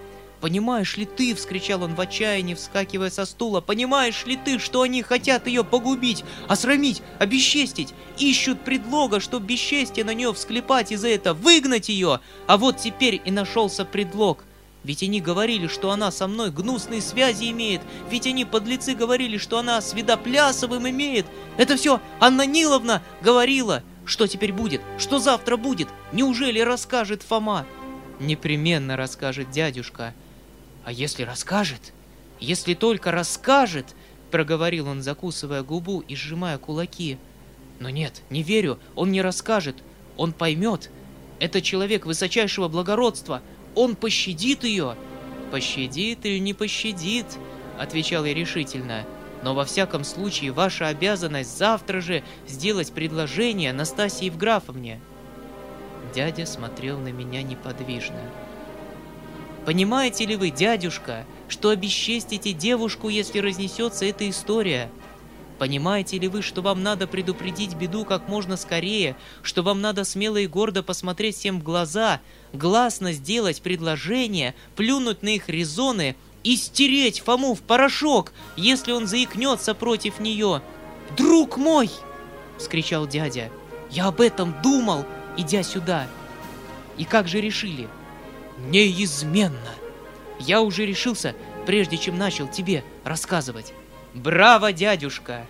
[0.41, 3.61] «Понимаешь ли ты?»— вскричал он в отчаянии, вскакивая со стула.
[3.61, 7.93] «Понимаешь ли ты, что они хотят ее погубить, осрамить, обесчестить?
[8.17, 12.21] Ищут предлога, чтоб бесчестие на нее всклепать и за это выгнать ее!
[12.47, 14.43] А вот теперь и нашелся предлог!»
[14.83, 17.81] Ведь они говорили, что она со мной гнусные связи имеет.
[18.09, 21.27] Ведь они, подлецы, говорили, что она с Видоплясовым имеет.
[21.57, 23.83] Это все Анна Ниловна говорила.
[24.05, 24.81] Что теперь будет?
[24.97, 25.87] Что завтра будет?
[26.11, 27.67] Неужели расскажет Фома?
[28.21, 30.13] Непременно расскажет дядюшка.
[30.85, 31.91] А если расскажет?
[32.39, 33.95] Если только расскажет,
[34.29, 37.17] проговорил он, закусывая губу и сжимая кулаки.
[37.79, 39.77] Но нет, не верю, он не расскажет,
[40.17, 40.91] он поймет.
[41.39, 43.41] Это человек высочайшего благородства,
[43.73, 44.95] он пощадит ее.
[45.49, 47.25] Пощадит или не пощадит,
[47.79, 49.03] отвечал я решительно.
[49.41, 55.01] Но во всяком случае ваша обязанность завтра же сделать предложение Настасии Евграфовне.
[56.13, 58.21] Дядя смотрел на меня неподвижно.
[59.65, 64.89] Понимаете ли вы, дядюшка, что обесчестите девушку, если разнесется эта история?
[65.59, 70.37] Понимаете ли вы, что вам надо предупредить беду как можно скорее, что вам надо смело
[70.37, 72.19] и гордо посмотреть всем в глаза,
[72.51, 79.75] гласно сделать предложение, плюнуть на их резоны и стереть Фому в порошок, если он заикнется
[79.75, 80.63] против нее?
[81.15, 81.91] «Друг мой!»—
[82.57, 83.51] вскричал дядя.
[83.91, 85.05] «Я об этом думал,
[85.37, 86.07] идя сюда.
[86.97, 87.87] И как же решили?»
[88.57, 89.75] «Неизменно!»
[90.39, 93.73] Я уже решился, прежде чем начал тебе рассказывать.
[94.13, 95.45] «Браво, дядюшка!»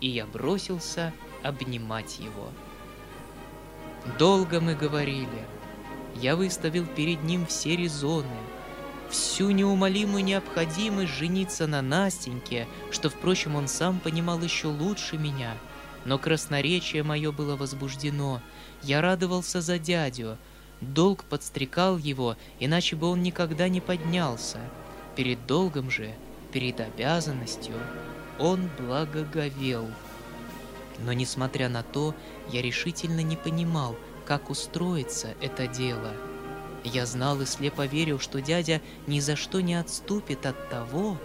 [0.00, 1.12] И я бросился
[1.42, 2.48] обнимать его.
[4.18, 5.46] Долго мы говорили.
[6.14, 8.26] Я выставил перед ним все резоны,
[9.10, 15.54] всю неумолимую необходимость жениться на Настеньке, что, впрочем, он сам понимал еще лучше меня.
[16.06, 18.40] Но красноречие мое было возбуждено.
[18.82, 20.38] Я радовался за дядю.
[20.80, 24.58] Долг подстрекал его, иначе бы он никогда не поднялся.
[25.14, 26.14] Перед долгом же,
[26.52, 27.74] перед обязанностью,
[28.38, 29.86] он благоговел.
[30.98, 32.14] Но, несмотря на то,
[32.50, 36.12] я решительно не понимал, как устроится это дело.
[36.84, 41.18] Я знал и слепо верил, что дядя ни за что не отступит от того,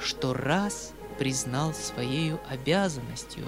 [0.00, 3.44] что раз признал своей обязанностью.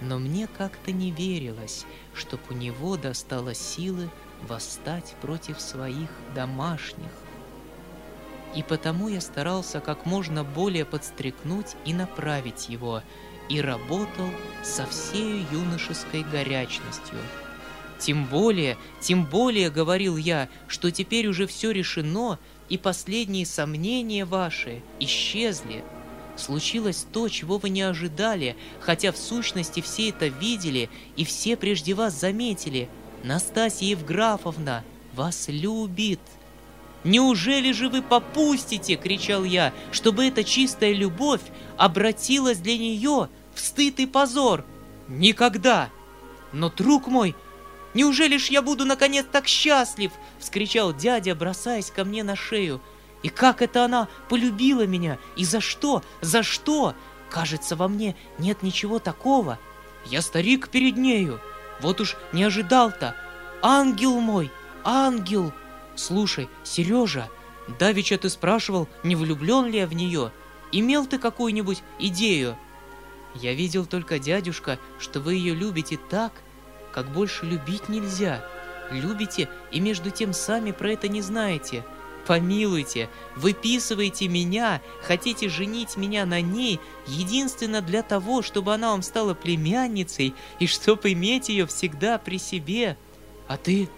[0.00, 1.84] Но мне как-то не верилось,
[2.14, 4.08] чтоб у него достало силы
[4.48, 7.10] восстать против своих домашних.
[8.54, 13.02] И потому я старался как можно более подстрекнуть и направить его,
[13.48, 14.30] и работал
[14.62, 17.18] со всей юношеской горячностью.
[17.98, 22.38] Тем более, тем более, говорил я, что теперь уже все решено,
[22.68, 25.84] и последние сомнения ваши исчезли.
[26.40, 31.92] Случилось то, чего вы не ожидали, хотя в сущности все это видели, и все прежде
[31.92, 32.88] вас заметили.
[33.22, 34.82] Настасья Евграфовна
[35.12, 36.20] вас любит.
[37.04, 41.42] «Неужели же вы попустите,— кричал я,— чтобы эта чистая любовь
[41.76, 44.64] обратилась для нее в стыд и позор?
[45.08, 45.90] Никогда!
[46.52, 47.34] Но, друг мой,
[47.92, 52.80] неужели ж я буду наконец так счастлив?— вскричал дядя, бросаясь ко мне на шею.
[53.22, 55.18] И как это она полюбила меня?
[55.36, 56.02] И за что?
[56.20, 56.94] За что?
[57.28, 59.58] Кажется, во мне нет ничего такого.
[60.06, 61.40] Я старик перед нею.
[61.80, 63.14] Вот уж не ожидал-то.
[63.62, 64.50] Ангел мой,
[64.84, 65.52] ангел!
[65.94, 67.28] Слушай, Сережа,
[67.78, 70.32] давеча ты спрашивал, не влюблен ли я в нее.
[70.72, 72.56] Имел ты какую-нибудь идею?
[73.34, 76.32] Я видел только, дядюшка, что вы ее любите так,
[76.92, 78.44] как больше любить нельзя.
[78.90, 81.84] Любите и между тем сами про это не знаете.
[82.30, 86.78] Помилуйте, выписывайте меня, хотите женить меня на ней
[87.08, 92.96] единственно для того, чтобы она вам стала племянницей и чтобы иметь ее всегда при себе.
[93.48, 93.88] А ты...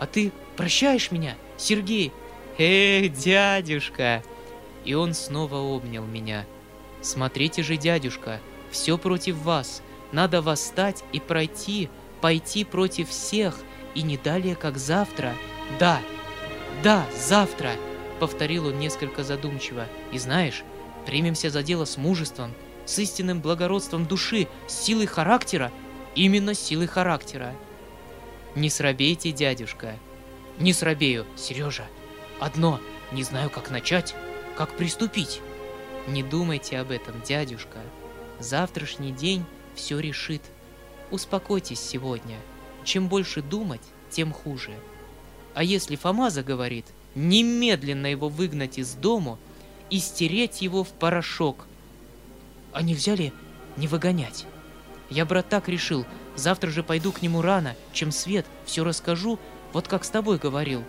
[0.00, 2.12] А ты прощаешь меня, Сергей?
[2.58, 4.24] Эх, дядюшка!»
[4.84, 6.46] И он снова обнял меня.
[7.02, 8.40] «Смотрите же, дядюшка,
[8.72, 9.80] все против вас.
[10.10, 11.88] Надо восстать и пройти,
[12.20, 13.60] пойти против всех,
[13.94, 15.34] и не далее, как завтра.
[15.78, 16.00] Да,
[16.82, 17.72] да, завтра!»
[18.20, 19.86] Повторил он несколько задумчиво.
[20.12, 20.62] «И знаешь,
[21.06, 22.52] примемся за дело с мужеством,
[22.86, 25.72] с истинным благородством души, с силой характера,
[26.14, 27.54] именно с силой характера.
[28.54, 29.98] Не срабейте, дядюшка,
[30.58, 31.86] не срабею, Сережа.
[32.40, 34.14] Одно, не знаю, как начать,
[34.56, 35.40] как приступить.
[36.06, 37.80] Не думайте об этом, дядюшка.
[38.38, 39.44] Завтрашний день
[39.74, 40.42] все решит.
[41.10, 42.36] Успокойтесь сегодня.
[42.84, 44.72] Чем больше думать, тем хуже.
[45.54, 49.38] А если Фома заговорит, немедленно его выгнать из дому
[49.88, 51.66] и стереть его в порошок.
[52.72, 53.32] А нельзя ли
[53.76, 54.46] не выгонять?
[55.10, 56.04] Я, брат, так решил.
[56.34, 59.38] Завтра же пойду к нему рано, чем свет, все расскажу
[59.72, 60.82] вот как с тобой говорил.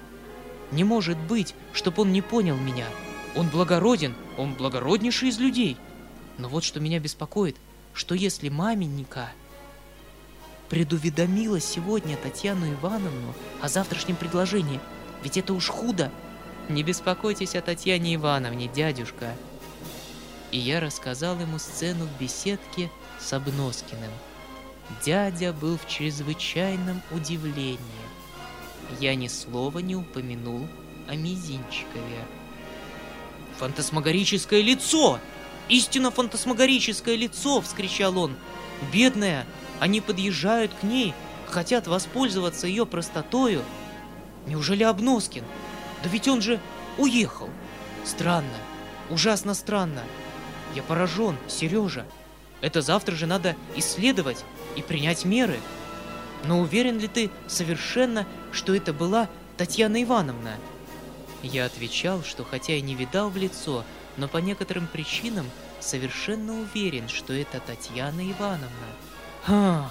[0.71, 2.87] Не может быть, чтоб он не понял меня.
[3.35, 5.77] Он благороден, он благороднейший из людей.
[6.37, 7.57] Но вот что меня беспокоит,
[7.93, 9.31] что если маменника
[10.69, 14.79] предуведомила сегодня Татьяну Ивановну о завтрашнем предложении,
[15.23, 16.11] ведь это уж худо.
[16.69, 19.35] Не беспокойтесь о Татьяне Ивановне, дядюшка.
[20.51, 22.89] И я рассказал ему сцену в беседке
[23.19, 24.11] с Обноскиным.
[25.03, 28.05] Дядя был в чрезвычайном удивлении
[28.99, 30.67] я ни слова не упомянул
[31.07, 32.25] о Мизинчикове.
[33.57, 35.19] «Фантасмагорическое лицо!
[35.69, 38.35] Истинно фантасмагорическое лицо!»— вскричал он.
[38.91, 39.45] «Бедная,
[39.79, 41.13] Они подъезжают к ней,
[41.47, 43.63] хотят воспользоваться ее простотою.
[44.47, 45.43] Неужели Обноскин?
[46.03, 46.59] Да ведь он же
[46.97, 47.49] уехал.
[48.03, 48.57] Странно,
[49.09, 50.03] ужасно странно.
[50.75, 52.05] Я поражен, Сережа.
[52.61, 54.43] Это завтра же надо исследовать
[54.75, 55.59] и принять меры.
[56.45, 60.57] Но уверен ли ты совершенно, что это была Татьяна Ивановна?
[61.43, 63.83] Я отвечал, что хотя и не видал в лицо,
[64.17, 65.49] но по некоторым причинам
[65.79, 68.87] совершенно уверен, что это Татьяна Ивановна.
[69.45, 69.87] Ха,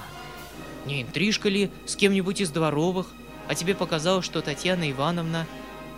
[0.85, 3.07] не интрижка ли с кем-нибудь из дворовых,
[3.47, 5.47] а тебе показалось, что Татьяна Ивановна...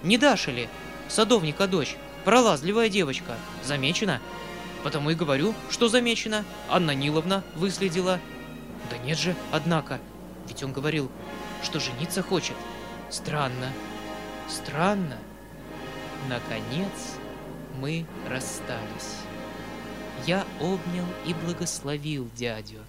[0.02, 0.68] Не Даша ли?
[1.08, 1.96] Садовника дочь,
[2.26, 4.20] пролазливая девочка, замечена?
[4.84, 6.44] Потому и говорю, что замечена.
[6.68, 8.20] Анна Ниловна выследила.
[8.90, 10.00] Да нет же, однако,
[10.48, 11.10] ведь он говорил,
[11.62, 12.56] что жениться хочет.
[13.08, 13.72] Странно,
[14.48, 15.16] странно.
[16.28, 17.16] Наконец
[17.80, 19.16] мы расстались.
[20.26, 22.80] Я обнял и благословил дядю.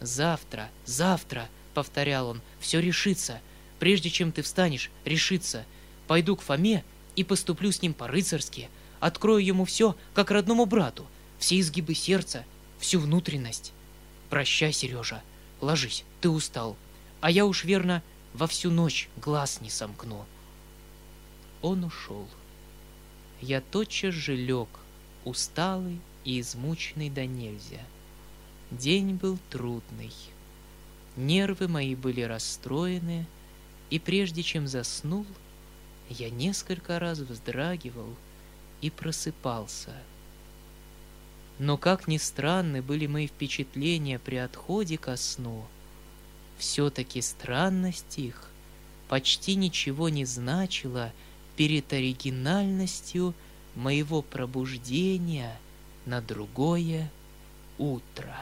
[0.00, 3.40] «Завтра, завтра»,— повторял он,— «все решится.
[3.78, 5.64] Прежде чем ты встанешь, решится.
[6.06, 6.84] Пойду к Фоме
[7.16, 8.68] и поступлю с ним по-рыцарски.
[9.00, 11.06] Открою ему все, как родному брату,
[11.38, 12.44] все изгибы сердца,
[12.78, 13.72] всю внутренность.
[14.30, 15.22] Прощай, Сережа,
[15.60, 16.76] ложись, ты устал.
[17.20, 18.02] А я уж верно
[18.34, 20.24] во всю ночь глаз не сомкну.
[21.62, 22.28] Он ушел.
[23.40, 24.68] Я тотчас же лег,
[25.24, 27.80] усталый и измученный до нельзя.
[28.70, 30.12] День был трудный.
[31.16, 33.24] Нервы мои были расстроены,
[33.88, 35.24] и прежде чем заснул,
[36.10, 38.14] я несколько раз вздрагивал
[38.82, 39.94] и просыпался.
[41.58, 45.64] Но как ни странны были мои впечатления при отходе ко сну,
[46.58, 48.50] все-таки странность их
[49.08, 51.10] почти ничего не значила
[51.56, 53.34] перед оригинальностью
[53.74, 55.58] моего пробуждения
[56.04, 57.10] на другое
[57.78, 58.36] утро.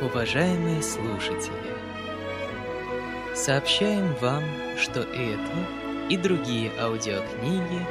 [0.00, 1.72] Уважаемые слушатели,
[3.34, 4.42] сообщаем вам,
[4.76, 7.86] что эту и другие аудиокниги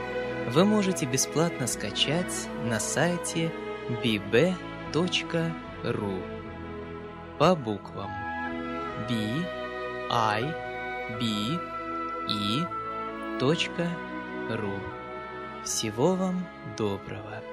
[0.49, 3.51] вы можете бесплатно скачать на сайте
[4.03, 4.93] bb.ru
[7.39, 8.11] по буквам
[9.07, 9.15] b
[10.09, 10.43] i
[11.19, 11.23] b
[12.27, 12.67] e
[14.49, 14.73] ру.
[15.63, 16.45] Всего вам
[16.77, 17.52] доброго.